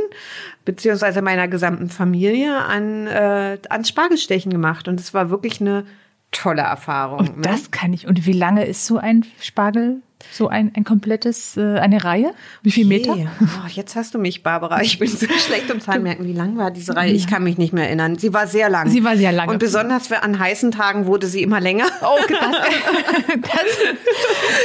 beziehungsweise 0.65 1.21
meiner 1.21 1.47
gesamten 1.47 1.89
Familie 1.89 2.57
an, 2.57 3.07
äh, 3.07 3.57
an 3.69 3.85
Spargelstechen 3.85 4.51
gemacht. 4.51 4.87
Und 4.87 4.99
es 4.99 5.13
war 5.13 5.29
wirklich 5.29 5.61
eine 5.61 5.85
tolle 6.31 6.61
Erfahrung. 6.61 7.19
Und 7.19 7.37
ne? 7.37 7.41
das 7.43 7.71
kann 7.71 7.93
ich. 7.93 8.07
Und 8.07 8.25
wie 8.25 8.33
lange 8.33 8.65
ist 8.65 8.85
so 8.85 8.97
ein 8.97 9.25
Spargel 9.39 10.01
so 10.31 10.47
ein, 10.47 10.71
ein 10.75 10.83
komplettes, 10.83 11.57
äh, 11.57 11.79
eine 11.79 12.03
Reihe? 12.03 12.33
Wie 12.61 12.71
viel 12.71 12.85
Meter? 12.85 13.15
Oh, 13.15 13.67
jetzt 13.73 13.95
hast 13.95 14.13
du 14.13 14.19
mich, 14.19 14.43
Barbara. 14.43 14.81
Ich 14.81 14.99
bin 14.99 15.07
so 15.07 15.27
schlecht 15.45 15.71
um 15.71 15.79
Zahlen 15.79 16.03
merken. 16.03 16.25
Wie 16.25 16.33
lang 16.33 16.57
war 16.57 16.71
diese 16.71 16.95
Reihe? 16.95 17.11
Ich 17.11 17.27
kann 17.27 17.43
mich 17.43 17.57
nicht 17.57 17.73
mehr 17.73 17.85
erinnern. 17.85 18.17
Sie 18.17 18.33
war 18.33 18.47
sehr 18.47 18.69
lang. 18.69 18.89
Sie 18.89 19.03
war 19.03 19.17
sehr 19.17 19.31
lang. 19.31 19.49
Und 19.49 19.59
besonders 19.59 20.07
für 20.07 20.21
an 20.21 20.37
heißen 20.37 20.71
Tagen 20.71 21.05
wurde 21.05 21.27
sie 21.27 21.41
immer 21.41 21.59
länger. 21.59 21.85
Oh, 22.01 22.17
das, 22.27 22.39
das, 23.41 23.51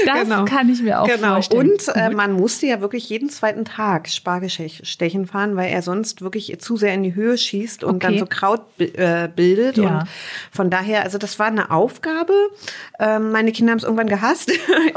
das 0.06 0.22
genau. 0.22 0.44
kann 0.44 0.68
ich 0.68 0.82
mir 0.82 1.00
auch 1.00 1.06
genau. 1.06 1.34
vorstellen. 1.34 1.70
Und 1.70 1.88
äh, 1.94 2.10
man 2.10 2.32
musste 2.32 2.66
ja 2.66 2.80
wirklich 2.80 3.08
jeden 3.08 3.30
zweiten 3.30 3.64
Tag 3.64 4.08
Spargelstechen 4.08 5.26
fahren, 5.26 5.56
weil 5.56 5.70
er 5.70 5.82
sonst 5.82 6.22
wirklich 6.22 6.58
zu 6.58 6.76
sehr 6.76 6.94
in 6.94 7.02
die 7.02 7.14
Höhe 7.14 7.38
schießt 7.38 7.84
und 7.84 7.96
okay. 7.96 8.06
dann 8.06 8.18
so 8.18 8.26
Kraut 8.26 8.62
äh, 8.78 9.28
bildet. 9.34 9.76
Ja. 9.76 10.00
Und 10.00 10.08
von 10.50 10.70
daher, 10.70 11.02
also 11.02 11.18
das 11.18 11.38
war 11.38 11.46
eine 11.46 11.70
Aufgabe. 11.70 12.32
Ähm, 12.98 13.32
meine 13.32 13.52
Kinder 13.52 13.72
haben 13.72 13.78
es 13.78 13.84
irgendwann 13.84 14.08
gehasst. 14.08 14.52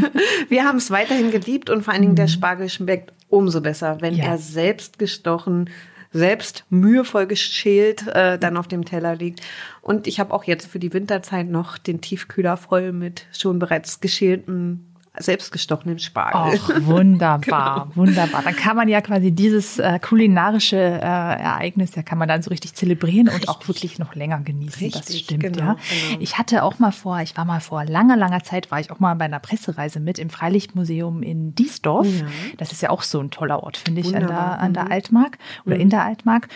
Wir 0.48 0.64
haben 0.64 0.78
es 0.78 0.90
weiterhin 0.90 1.30
geliebt 1.30 1.70
und 1.70 1.82
vor 1.82 1.92
allen 1.92 2.02
Dingen 2.02 2.16
der 2.16 2.26
mhm. 2.26 2.30
Spargel 2.30 2.68
schmeckt 2.68 3.12
umso 3.28 3.60
besser, 3.60 3.98
wenn 4.00 4.14
ja. 4.14 4.24
er 4.24 4.38
selbst 4.38 4.98
gestochen, 4.98 5.70
selbst 6.12 6.64
mühevoll 6.68 7.26
geschält 7.26 8.06
äh, 8.08 8.38
dann 8.38 8.56
auf 8.56 8.68
dem 8.68 8.84
Teller 8.84 9.16
liegt. 9.16 9.40
Und 9.80 10.06
ich 10.06 10.20
habe 10.20 10.34
auch 10.34 10.44
jetzt 10.44 10.66
für 10.66 10.78
die 10.78 10.92
Winterzeit 10.92 11.48
noch 11.48 11.78
den 11.78 12.00
Tiefkühler 12.00 12.56
voll 12.56 12.92
mit 12.92 13.26
schon 13.32 13.58
bereits 13.58 14.00
geschälten 14.00 14.91
selbstgestochenen 15.18 15.98
Spargel. 15.98 16.58
Ach, 16.62 16.70
wunderbar, 16.80 17.90
genau. 17.90 17.96
wunderbar. 17.96 18.42
Dann 18.42 18.56
kann 18.56 18.76
man 18.76 18.88
ja 18.88 19.02
quasi 19.02 19.30
dieses 19.30 19.78
äh, 19.78 19.98
kulinarische 19.98 20.76
äh, 20.76 21.00
Ereignis, 21.00 21.94
ja 21.94 22.02
kann 22.02 22.18
man 22.18 22.28
dann 22.28 22.42
so 22.42 22.48
richtig 22.48 22.74
zelebrieren 22.74 23.28
richtig. 23.28 23.48
und 23.48 23.54
auch 23.54 23.68
wirklich 23.68 23.98
noch 23.98 24.14
länger 24.14 24.40
genießen. 24.40 24.82
Richtig, 24.82 25.04
das 25.04 25.18
stimmt, 25.18 25.42
genau, 25.42 25.58
ja. 25.58 25.76
Genau. 26.08 26.20
Ich 26.20 26.38
hatte 26.38 26.62
auch 26.62 26.78
mal 26.78 26.92
vor, 26.92 27.20
ich 27.20 27.36
war 27.36 27.44
mal 27.44 27.60
vor 27.60 27.84
langer, 27.84 28.16
langer 28.16 28.42
Zeit, 28.42 28.70
war 28.70 28.80
ich 28.80 28.90
auch 28.90 29.00
mal 29.00 29.14
bei 29.14 29.26
einer 29.26 29.40
Pressereise 29.40 30.00
mit 30.00 30.18
im 30.18 30.30
Freilichtmuseum 30.30 31.22
in 31.22 31.54
Diesdorf. 31.54 32.06
Ja. 32.06 32.26
Das 32.56 32.72
ist 32.72 32.80
ja 32.80 32.88
auch 32.88 33.02
so 33.02 33.20
ein 33.20 33.30
toller 33.30 33.62
Ort, 33.62 33.76
finde 33.76 34.00
ich, 34.00 34.16
an 34.16 34.26
der, 34.26 34.60
an 34.60 34.72
der 34.72 34.84
mhm. 34.84 34.92
Altmark 34.92 35.38
oder 35.66 35.76
mhm. 35.76 35.82
in 35.82 35.90
der 35.90 36.04
Altmark. 36.04 36.48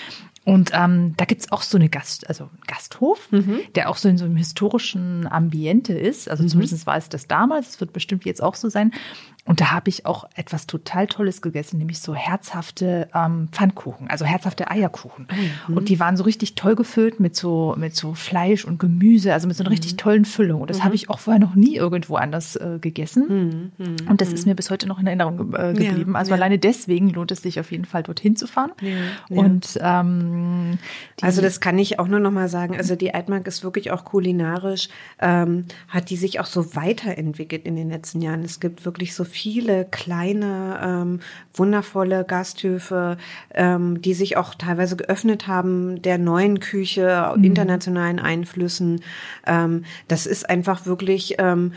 Und 0.47 0.71
ähm, 0.75 1.15
da 1.17 1.25
gibt's 1.25 1.51
auch 1.51 1.63
so 1.63 1.77
eine 1.77 1.89
Gast, 1.89 2.29
also 2.29 2.45
einen 2.45 2.61
Gasthof, 2.69 3.33
mhm. 3.33 3.63
der 3.75 3.91
auch 3.91 3.97
so 3.97 4.09
in 4.09 4.17
so 4.17 4.25
einem 4.25 4.37
historischen 4.37 5.27
Ambiente 5.27 5.93
ist. 5.93 6.31
Also 6.31 6.45
mhm. 6.45 6.49
zumindest 6.49 6.87
war 6.87 6.97
es 6.97 7.09
das 7.09 7.27
damals, 7.27 7.71
es 7.71 7.81
wird 7.81 7.93
bestimmt 7.93 8.25
jetzt 8.25 8.41
auch 8.41 8.55
so 8.55 8.69
sein. 8.69 8.93
Und 9.47 9.61
da 9.61 9.71
habe 9.71 9.89
ich 9.89 10.07
auch 10.07 10.29
etwas 10.35 10.67
total 10.67 11.07
Tolles 11.07 11.41
gegessen, 11.41 11.79
nämlich 11.79 12.01
so 12.01 12.15
herzhafte 12.15 13.09
ähm, 13.15 13.49
Pfannkuchen, 13.53 14.09
also 14.11 14.25
herzhafte 14.25 14.71
Eierkuchen. 14.71 15.29
Mhm. 15.69 15.77
Und 15.77 15.89
die 15.89 15.99
waren 16.01 16.17
so 16.17 16.25
richtig 16.25 16.55
toll 16.55 16.75
gefüllt 16.75 17.21
mit 17.21 17.37
so 17.37 17.75
mit 17.79 17.97
so 17.97 18.15
Fleisch 18.15 18.65
und 18.65 18.79
Gemüse, 18.79 19.33
also 19.33 19.47
mit 19.49 19.57
so 19.57 19.63
einer 19.63 19.71
richtig 19.71 19.93
mhm. 19.93 19.99
tollen 19.99 20.25
Füllung. 20.25 20.61
Und 20.61 20.71
das 20.71 20.79
mhm. 20.79 20.85
habe 20.85 20.95
ich 20.95 21.11
auch 21.11 21.19
vorher 21.19 21.41
noch 21.41 21.55
nie 21.55 21.77
irgendwo 21.77 22.17
anders 22.17 22.57
äh, 22.57 22.79
gegessen. 22.81 23.73
Mhm. 23.79 23.87
Mhm. 23.87 24.09
Und 24.09 24.21
das 24.21 24.33
ist 24.33 24.47
mir 24.47 24.55
bis 24.55 24.71
heute 24.71 24.87
noch 24.87 24.99
in 24.99 25.07
Erinnerung 25.07 25.55
äh, 25.55 25.73
geblieben. 25.73 26.13
Ja, 26.13 26.19
also 26.19 26.31
ja. 26.31 26.37
alleine 26.37 26.59
deswegen 26.59 27.11
lohnt 27.11 27.31
es 27.31 27.43
sich 27.43 27.61
auf 27.61 27.71
jeden 27.71 27.85
Fall 27.85 28.03
dorthin 28.03 28.37
zu 28.37 28.47
fahren. 28.47 28.73
Ja, 28.81 28.97
und 29.29 29.79
ähm, 29.81 30.67
Mhm. 30.77 30.79
Also 31.23 31.41
das 31.43 31.61
kann 31.61 31.79
ich 31.79 31.99
auch 31.99 32.09
nur 32.09 32.21
noch 32.21 32.31
mal 32.31 32.49
sagen. 32.49 32.77
Also 32.77 32.97
die 32.97 33.15
Altmark 33.15 33.47
ist 33.47 33.65
wirklich 33.65 33.91
auch 33.91 34.05
kulinarisch, 34.05 34.89
ähm, 35.21 35.65
hat 35.89 36.11
die 36.11 36.17
sich 36.17 36.41
auch 36.41 36.47
so 36.47 36.75
weiterentwickelt 36.75 37.65
in 37.65 37.77
den 37.77 37.91
letzten 37.91 38.21
Jahren. 38.21 38.43
Es 38.43 38.61
gibt 38.61 38.85
wirklich 38.85 39.15
so 39.15 39.25
viele 39.37 39.85
kleine, 39.85 40.81
ähm, 40.83 41.21
wundervolle 41.53 42.25
Gasthöfe, 42.25 43.19
ähm, 43.55 44.01
die 44.01 44.15
sich 44.15 44.37
auch 44.37 44.55
teilweise 44.55 44.97
geöffnet 44.97 45.47
haben, 45.47 46.01
der 46.01 46.17
neuen 46.17 46.59
Küche, 46.61 47.35
mhm. 47.37 47.45
internationalen 47.45 48.19
Einflüssen. 48.19 49.03
Ähm, 49.47 49.85
das 50.09 50.27
ist 50.27 50.49
einfach 50.49 50.87
wirklich 50.87 51.35
ähm, 51.39 51.73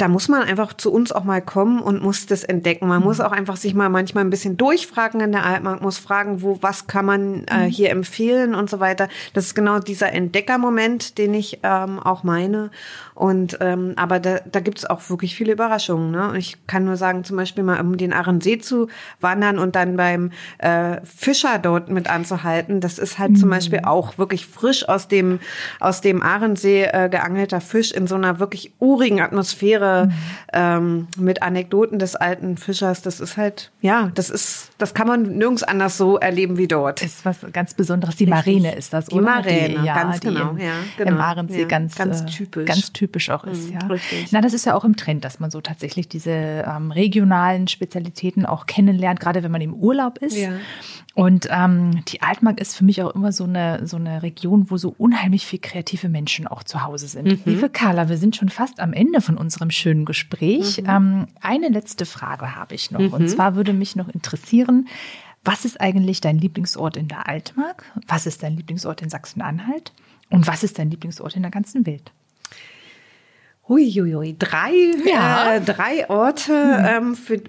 da 0.00 0.08
muss 0.08 0.28
man 0.28 0.42
einfach 0.42 0.72
zu 0.72 0.90
uns 0.90 1.12
auch 1.12 1.24
mal 1.24 1.42
kommen 1.42 1.80
und 1.80 2.02
muss 2.02 2.24
das 2.24 2.42
entdecken. 2.42 2.88
Man 2.88 3.00
mhm. 3.00 3.04
muss 3.04 3.20
auch 3.20 3.32
einfach 3.32 3.56
sich 3.56 3.74
mal 3.74 3.90
manchmal 3.90 4.24
ein 4.24 4.30
bisschen 4.30 4.56
durchfragen 4.56 5.20
in 5.20 5.32
der 5.32 5.44
Altmark, 5.44 5.82
muss 5.82 5.98
fragen, 5.98 6.40
wo, 6.40 6.58
was 6.62 6.86
kann 6.86 7.04
man 7.04 7.44
äh, 7.44 7.66
mhm. 7.66 7.70
hier 7.70 7.90
empfehlen 7.90 8.54
und 8.54 8.70
so 8.70 8.80
weiter. 8.80 9.08
Das 9.34 9.44
ist 9.46 9.54
genau 9.54 9.78
dieser 9.78 10.12
Entdeckermoment, 10.12 11.18
den 11.18 11.34
ich 11.34 11.60
ähm, 11.62 11.98
auch 11.98 12.22
meine. 12.22 12.70
Und 13.14 13.58
ähm, 13.60 13.92
aber 13.96 14.18
da, 14.18 14.38
da 14.50 14.60
gibt 14.60 14.78
es 14.78 14.86
auch 14.86 15.10
wirklich 15.10 15.34
viele 15.34 15.52
Überraschungen. 15.52 16.10
Ne? 16.10 16.30
Und 16.30 16.36
ich 16.36 16.56
kann 16.66 16.86
nur 16.86 16.96
sagen, 16.96 17.22
zum 17.22 17.36
Beispiel 17.36 17.62
mal 17.62 17.78
um 17.78 17.98
den 17.98 18.14
Ahrensee 18.14 18.58
zu 18.58 18.88
wandern 19.20 19.58
und 19.58 19.76
dann 19.76 19.98
beim 19.98 20.30
äh, 20.56 20.98
Fischer 21.04 21.58
dort 21.58 21.90
mit 21.90 22.08
anzuhalten. 22.08 22.80
Das 22.80 22.98
ist 22.98 23.18
halt 23.18 23.32
mhm. 23.32 23.36
zum 23.36 23.50
Beispiel 23.50 23.80
auch 23.84 24.16
wirklich 24.16 24.46
frisch 24.46 24.88
aus 24.88 25.08
dem 25.08 25.40
aus 25.78 26.00
dem 26.00 26.22
Ahrensee 26.22 26.84
äh, 26.84 27.10
geangelter 27.10 27.60
Fisch 27.60 27.92
in 27.92 28.06
so 28.06 28.14
einer 28.14 28.38
wirklich 28.38 28.72
urigen 28.78 29.20
Atmosphäre 29.20 29.89
mhm. 30.06 30.12
ähm, 30.52 31.08
mit 31.16 31.42
Anekdoten 31.42 31.98
des 31.98 32.16
alten 32.16 32.56
Fischers. 32.56 33.02
Das 33.02 33.20
ist 33.20 33.36
halt 33.36 33.70
ja, 33.80 34.10
das 34.14 34.30
ist 34.30 34.70
das 34.78 34.94
kann 34.94 35.06
man 35.06 35.22
nirgends 35.36 35.62
anders 35.62 35.98
so 35.98 36.18
erleben 36.18 36.56
wie 36.56 36.68
dort. 36.68 37.02
Ist 37.02 37.24
was 37.24 37.38
ganz 37.52 37.74
Besonderes. 37.74 38.16
Die 38.16 38.26
Marine 38.26 38.74
ist 38.74 38.92
das, 38.92 39.06
die 39.06 39.16
oder? 39.16 39.24
Marine, 39.24 39.80
die, 39.80 39.86
ja, 39.86 39.94
ganz 39.94 40.20
genau, 40.20 40.56
ja, 40.56 40.72
genau. 40.96 41.10
Im 41.10 41.48
ja, 41.48 41.64
ganz 41.66 41.96
ganz 41.96 42.22
äh, 42.22 42.26
typisch. 42.26 42.66
Ganz 42.66 42.92
typisch 42.92 43.10
typisch 43.10 43.30
auch 43.30 43.44
ist. 43.44 43.68
Mhm, 43.68 43.78
ja. 43.80 43.86
Richtig. 43.86 44.32
Na, 44.32 44.40
das 44.40 44.54
ist 44.54 44.66
ja 44.66 44.74
auch 44.74 44.84
im 44.84 44.96
Trend, 44.96 45.24
dass 45.24 45.40
man 45.40 45.50
so 45.50 45.60
tatsächlich 45.60 46.08
diese 46.08 46.30
ähm, 46.30 46.90
regionalen 46.90 47.68
Spezialitäten 47.68 48.46
auch 48.46 48.66
kennenlernt, 48.66 49.20
gerade 49.20 49.42
wenn 49.42 49.50
man 49.50 49.60
im 49.60 49.74
Urlaub 49.74 50.18
ist. 50.18 50.36
Ja. 50.36 50.50
Und 51.14 51.48
ähm, 51.50 52.04
die 52.06 52.22
Altmark 52.22 52.60
ist 52.60 52.76
für 52.76 52.84
mich 52.84 53.02
auch 53.02 53.14
immer 53.14 53.32
so 53.32 53.44
eine, 53.44 53.86
so 53.86 53.96
eine 53.96 54.22
Region, 54.22 54.70
wo 54.70 54.76
so 54.76 54.94
unheimlich 54.96 55.44
viel 55.44 55.58
kreative 55.58 56.08
Menschen 56.08 56.46
auch 56.46 56.62
zu 56.62 56.84
Hause 56.84 57.08
sind. 57.08 57.26
Mhm. 57.26 57.40
Liebe 57.44 57.68
Carla, 57.68 58.08
wir 58.08 58.16
sind 58.16 58.36
schon 58.36 58.48
fast 58.48 58.78
am 58.78 58.92
Ende 58.92 59.20
von 59.20 59.36
unserem 59.36 59.69
schönen 59.70 60.04
Gespräch. 60.04 60.82
Mhm. 60.82 60.88
Ähm, 60.88 61.26
eine 61.40 61.68
letzte 61.68 62.06
Frage 62.06 62.56
habe 62.56 62.74
ich 62.74 62.90
noch. 62.90 63.00
Mhm. 63.00 63.12
Und 63.12 63.28
zwar 63.28 63.54
würde 63.56 63.72
mich 63.72 63.96
noch 63.96 64.08
interessieren, 64.08 64.88
was 65.44 65.64
ist 65.64 65.80
eigentlich 65.80 66.20
dein 66.20 66.38
Lieblingsort 66.38 66.96
in 66.96 67.08
der 67.08 67.26
Altmark? 67.28 67.84
Was 68.06 68.26
ist 68.26 68.42
dein 68.42 68.56
Lieblingsort 68.56 69.02
in 69.02 69.08
Sachsen-Anhalt? 69.08 69.92
Und 70.28 70.46
was 70.46 70.62
ist 70.62 70.78
dein 70.78 70.90
Lieblingsort 70.90 71.34
in 71.34 71.42
der 71.42 71.50
ganzen 71.50 71.86
Welt? 71.86 72.12
Huiuiui, 73.70 74.34
drei, 74.36 74.72
ja. 75.06 75.54
äh, 75.54 75.60
drei 75.60 76.10
Orte. 76.10 76.52
Mhm. 76.52 76.86
Ähm, 76.88 77.14
für, 77.14 77.40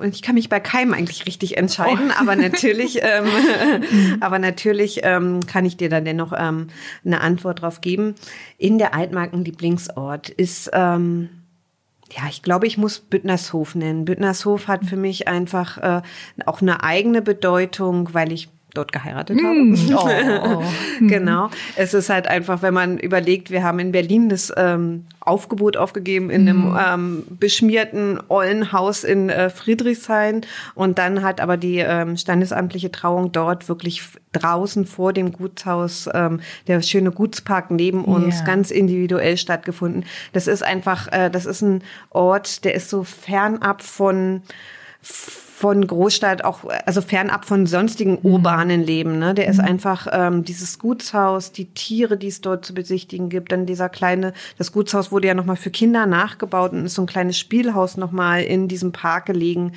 und 0.00 0.12
ich 0.12 0.22
kann 0.22 0.34
mich 0.34 0.48
bei 0.48 0.58
keinem 0.58 0.92
eigentlich 0.92 1.24
richtig 1.24 1.56
entscheiden, 1.56 2.10
oh. 2.10 2.20
aber 2.20 2.34
natürlich, 2.34 2.98
ähm, 3.02 3.24
mhm. 3.24 4.16
aber 4.20 4.40
natürlich 4.40 5.00
ähm, 5.04 5.46
kann 5.46 5.64
ich 5.64 5.76
dir 5.76 5.88
da 5.88 6.00
dennoch 6.00 6.32
ähm, 6.36 6.66
eine 7.04 7.20
Antwort 7.20 7.62
drauf 7.62 7.80
geben. 7.80 8.16
In 8.58 8.78
der 8.78 8.92
Altmarken 8.92 9.44
Lieblingsort 9.44 10.30
ist 10.30 10.68
ähm, 10.72 11.28
ja, 12.12 12.22
ich 12.28 12.42
glaube, 12.42 12.66
ich 12.66 12.78
muss 12.78 13.00
Büttnershof 13.00 13.74
nennen. 13.74 14.04
Büttnershof 14.04 14.68
hat 14.68 14.84
für 14.84 14.96
mich 14.96 15.28
einfach 15.28 15.78
äh, 15.78 16.02
auch 16.46 16.62
eine 16.62 16.82
eigene 16.82 17.22
Bedeutung, 17.22 18.14
weil 18.14 18.32
ich 18.32 18.48
dort 18.78 18.92
geheiratet 18.92 19.38
habe. 19.42 19.58
Mm. 19.58 19.76
Oh. 19.94 20.62
genau. 21.00 21.50
Es 21.76 21.94
ist 21.94 22.08
halt 22.08 22.28
einfach, 22.28 22.62
wenn 22.62 22.74
man 22.74 22.98
überlegt, 22.98 23.50
wir 23.50 23.62
haben 23.62 23.78
in 23.78 23.92
Berlin 23.92 24.28
das 24.28 24.52
ähm, 24.56 25.04
Aufgebot 25.20 25.76
aufgegeben 25.76 26.30
in 26.30 26.48
einem 26.48 26.72
mm. 26.72 26.78
ähm, 26.86 27.22
beschmierten 27.28 28.20
Ollenhaus 28.28 29.04
in 29.04 29.28
äh, 29.28 29.50
Friedrichshain 29.50 30.42
und 30.74 30.98
dann 30.98 31.22
hat 31.22 31.40
aber 31.40 31.56
die 31.56 31.78
ähm, 31.78 32.16
standesamtliche 32.16 32.90
Trauung 32.90 33.32
dort 33.32 33.68
wirklich 33.68 34.02
draußen 34.32 34.86
vor 34.86 35.12
dem 35.12 35.32
Gutshaus, 35.32 36.08
ähm, 36.14 36.40
der 36.66 36.80
schöne 36.82 37.10
Gutspark 37.10 37.70
neben 37.70 38.04
uns, 38.04 38.36
yeah. 38.36 38.44
ganz 38.44 38.70
individuell 38.70 39.36
stattgefunden. 39.36 40.04
Das 40.32 40.46
ist 40.46 40.62
einfach, 40.62 41.10
äh, 41.12 41.30
das 41.30 41.46
ist 41.46 41.62
ein 41.62 41.82
Ort, 42.10 42.64
der 42.64 42.74
ist 42.74 42.90
so 42.90 43.04
fernab 43.04 43.82
von 43.82 44.42
von 45.58 45.84
Großstadt 45.84 46.44
auch, 46.44 46.60
also 46.86 47.02
fernab 47.02 47.44
von 47.44 47.66
sonstigen 47.66 48.12
mhm. 48.12 48.30
urbanen 48.30 48.80
Leben. 48.80 49.18
Ne? 49.18 49.34
Der 49.34 49.48
ist 49.48 49.58
mhm. 49.58 49.64
einfach 49.64 50.06
ähm, 50.12 50.44
dieses 50.44 50.78
Gutshaus, 50.78 51.50
die 51.50 51.64
Tiere, 51.64 52.16
die 52.16 52.28
es 52.28 52.40
dort 52.40 52.64
zu 52.64 52.74
besichtigen 52.74 53.28
gibt, 53.28 53.50
dann 53.50 53.66
dieser 53.66 53.88
kleine, 53.88 54.34
das 54.56 54.70
Gutshaus 54.70 55.10
wurde 55.10 55.26
ja 55.26 55.34
nochmal 55.34 55.56
für 55.56 55.70
Kinder 55.70 56.06
nachgebaut 56.06 56.70
und 56.70 56.86
ist 56.86 56.94
so 56.94 57.02
ein 57.02 57.06
kleines 57.06 57.36
Spielhaus 57.38 57.96
nochmal 57.96 58.44
in 58.44 58.68
diesem 58.68 58.92
Park 58.92 59.26
gelegen. 59.26 59.72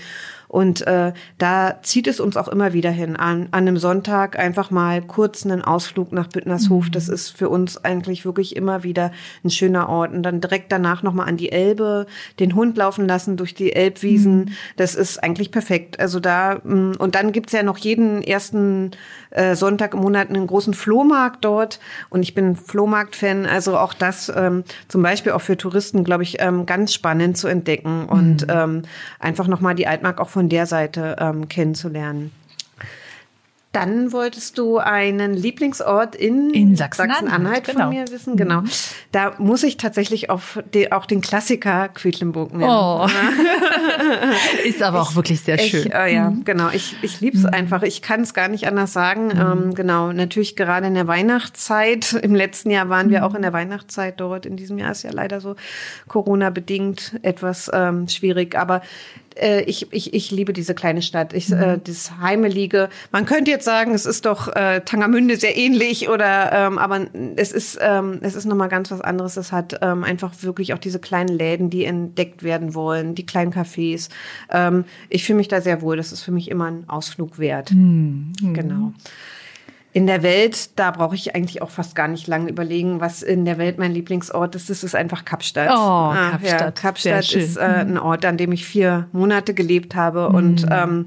Und 0.51 0.85
äh, 0.85 1.13
da 1.37 1.81
zieht 1.81 2.07
es 2.07 2.19
uns 2.19 2.35
auch 2.35 2.49
immer 2.49 2.73
wieder 2.73 2.91
hin, 2.91 3.15
an, 3.15 3.47
an 3.51 3.67
einem 3.67 3.77
Sonntag 3.77 4.37
einfach 4.37 4.69
mal 4.69 5.01
kurz 5.01 5.45
einen 5.45 5.61
Ausflug 5.61 6.11
nach 6.11 6.27
Büttnershof. 6.27 6.87
Mhm. 6.87 6.91
Das 6.91 7.07
ist 7.07 7.29
für 7.29 7.47
uns 7.47 7.77
eigentlich 7.85 8.25
wirklich 8.25 8.57
immer 8.57 8.83
wieder 8.83 9.13
ein 9.45 9.49
schöner 9.49 9.87
Ort. 9.87 10.11
Und 10.11 10.23
dann 10.23 10.41
direkt 10.41 10.69
danach 10.73 11.03
nochmal 11.03 11.29
an 11.29 11.37
die 11.37 11.53
Elbe, 11.53 12.05
den 12.41 12.53
Hund 12.53 12.75
laufen 12.75 13.07
lassen 13.07 13.37
durch 13.37 13.53
die 13.53 13.71
Elbwiesen. 13.71 14.39
Mhm. 14.39 14.49
Das 14.75 14.95
ist 14.95 15.23
eigentlich 15.23 15.51
perfekt. 15.51 16.01
Also 16.01 16.19
da, 16.19 16.55
mm, 16.61 16.95
und 16.99 17.15
dann 17.15 17.31
gibt's 17.31 17.53
ja 17.53 17.63
noch 17.63 17.77
jeden 17.77 18.21
ersten 18.21 18.91
äh, 19.29 19.55
Sonntag 19.55 19.93
im 19.93 20.01
Monat 20.01 20.27
einen 20.27 20.47
großen 20.47 20.73
Flohmarkt 20.73 21.45
dort. 21.45 21.79
Und 22.09 22.23
ich 22.23 22.33
bin 22.33 22.57
Flohmarkt-Fan. 22.57 23.45
Also 23.45 23.77
auch 23.77 23.93
das 23.93 24.29
ähm, 24.35 24.65
zum 24.89 25.01
Beispiel 25.01 25.31
auch 25.31 25.41
für 25.41 25.55
Touristen, 25.55 26.03
glaube 26.03 26.23
ich, 26.23 26.41
ähm, 26.41 26.65
ganz 26.65 26.93
spannend 26.93 27.37
zu 27.37 27.47
entdecken 27.47 28.09
und 28.09 28.47
mhm. 28.47 28.53
ähm, 28.53 28.81
einfach 29.17 29.47
nochmal 29.47 29.75
die 29.75 29.87
Altmark 29.87 30.19
auch 30.19 30.27
von 30.27 30.40
von 30.41 30.49
der 30.49 30.65
Seite 30.65 31.17
ähm, 31.19 31.49
kennenzulernen. 31.49 32.31
Dann 33.73 34.11
wolltest 34.11 34.57
du 34.57 34.79
einen 34.79 35.33
Lieblingsort 35.33 36.13
in, 36.13 36.49
in 36.49 36.75
Sachsen-Anhalt 36.75 37.67
Sachsen 37.67 37.73
genau. 37.73 37.85
von 37.85 37.89
mir 37.93 38.07
wissen. 38.09 38.35
Genau. 38.35 38.61
Mhm. 38.61 38.69
Da 39.13 39.35
muss 39.37 39.63
ich 39.63 39.77
tatsächlich 39.77 40.29
auf 40.29 40.61
die, 40.73 40.91
auch 40.91 41.05
den 41.05 41.21
Klassiker 41.21 41.87
Quedlinburg 41.87 42.53
nennen. 42.53 42.69
Oh. 42.69 43.07
Ist 44.65 44.81
aber 44.81 45.01
auch 45.01 45.15
wirklich 45.15 45.39
sehr 45.41 45.57
schön. 45.57 45.85
Ich, 45.85 45.93
äh, 45.93 46.13
ja, 46.13 46.31
mhm. 46.31 46.43
genau. 46.43 46.69
Ich, 46.73 46.97
ich 47.01 47.21
liebe 47.21 47.37
es 47.37 47.43
mhm. 47.43 47.49
einfach. 47.49 47.83
Ich 47.83 48.01
kann 48.01 48.21
es 48.21 48.33
gar 48.33 48.49
nicht 48.49 48.67
anders 48.67 48.91
sagen. 48.91 49.27
Mhm. 49.27 49.39
Ähm, 49.39 49.75
genau. 49.75 50.11
Natürlich 50.11 50.57
gerade 50.57 50.87
in 50.87 50.95
der 50.95 51.07
Weihnachtszeit. 51.07 52.11
Im 52.21 52.35
letzten 52.35 52.71
Jahr 52.71 52.89
waren 52.89 53.09
wir 53.09 53.25
auch 53.25 53.35
in 53.35 53.43
der 53.43 53.53
Weihnachtszeit 53.53 54.19
dort. 54.19 54.45
In 54.45 54.57
diesem 54.57 54.79
Jahr 54.79 54.91
ist 54.91 55.03
ja 55.03 55.11
leider 55.11 55.39
so 55.39 55.55
Corona-bedingt 56.09 57.19
etwas 57.21 57.71
ähm, 57.73 58.09
schwierig. 58.09 58.57
Aber 58.57 58.81
äh, 59.39 59.61
ich, 59.63 59.91
ich, 59.91 60.13
ich 60.13 60.31
liebe 60.31 60.53
diese 60.53 60.73
kleine 60.73 61.01
Stadt. 61.01 61.33
Ich, 61.33 61.51
äh, 61.51 61.55
mhm. 61.55 61.61
äh, 61.61 61.79
das 61.83 62.17
Heimelige. 62.19 62.89
Man 63.11 63.25
könnte 63.25 63.51
jetzt 63.51 63.65
sagen, 63.65 63.93
es 63.93 64.05
ist 64.05 64.25
doch 64.25 64.47
äh, 64.55 64.81
Tangermünde 64.81 65.37
sehr 65.37 65.57
ähnlich 65.57 66.09
oder 66.09 66.51
ähm, 66.51 66.77
aber 66.77 67.07
es 67.35 67.51
ist 67.51 67.79
ähm, 67.81 68.19
es 68.21 68.35
ist 68.35 68.45
noch 68.45 68.55
mal 68.55 68.67
ganz 68.67 68.91
was 68.91 69.01
anderes. 69.01 69.37
Es 69.37 69.51
hat 69.51 69.79
ähm, 69.81 70.03
einfach 70.03 70.33
wirklich 70.41 70.73
auch 70.73 70.79
diese 70.79 70.99
kleinen 70.99 71.29
Läden, 71.37 71.69
die 71.69 71.85
entdeckt 71.85 72.43
werden 72.43 72.73
wollen, 72.73 73.15
die 73.15 73.25
kleinen 73.25 73.53
Cafés. 73.53 74.09
Ähm, 74.49 74.85
ich 75.09 75.23
fühle 75.23 75.37
mich 75.37 75.47
da 75.47 75.61
sehr 75.61 75.81
wohl. 75.81 75.97
Das 75.97 76.11
ist 76.11 76.21
für 76.21 76.31
mich 76.31 76.49
immer 76.49 76.65
ein 76.65 76.89
Ausflug 76.89 77.39
wert. 77.39 77.71
Mhm. 77.71 78.33
Genau. 78.53 78.93
In 79.93 80.07
der 80.07 80.23
Welt, 80.23 80.79
da 80.79 80.91
brauche 80.91 81.15
ich 81.15 81.35
eigentlich 81.35 81.61
auch 81.61 81.69
fast 81.69 81.95
gar 81.95 82.07
nicht 82.07 82.25
lange 82.27 82.49
überlegen, 82.49 83.01
was 83.01 83.21
in 83.21 83.43
der 83.43 83.57
Welt 83.57 83.77
mein 83.77 83.91
Lieblingsort 83.91 84.55
ist. 84.55 84.69
Das 84.69 84.85
ist 84.85 84.95
einfach 84.95 85.25
Kapstadt. 85.25 85.69
Oh, 85.69 85.73
ah, 85.73 86.29
Kapstadt. 86.31 86.61
Ja, 86.61 86.71
Kapstadt 86.71 87.33
ist 87.33 87.57
äh, 87.57 87.61
ein 87.61 87.97
Ort, 87.97 88.23
an 88.23 88.37
dem 88.37 88.53
ich 88.53 88.65
vier 88.65 89.07
Monate 89.11 89.53
gelebt 89.53 89.93
habe. 89.93 90.29
Mhm. 90.29 90.35
Und 90.35 90.65
ähm, 90.71 91.05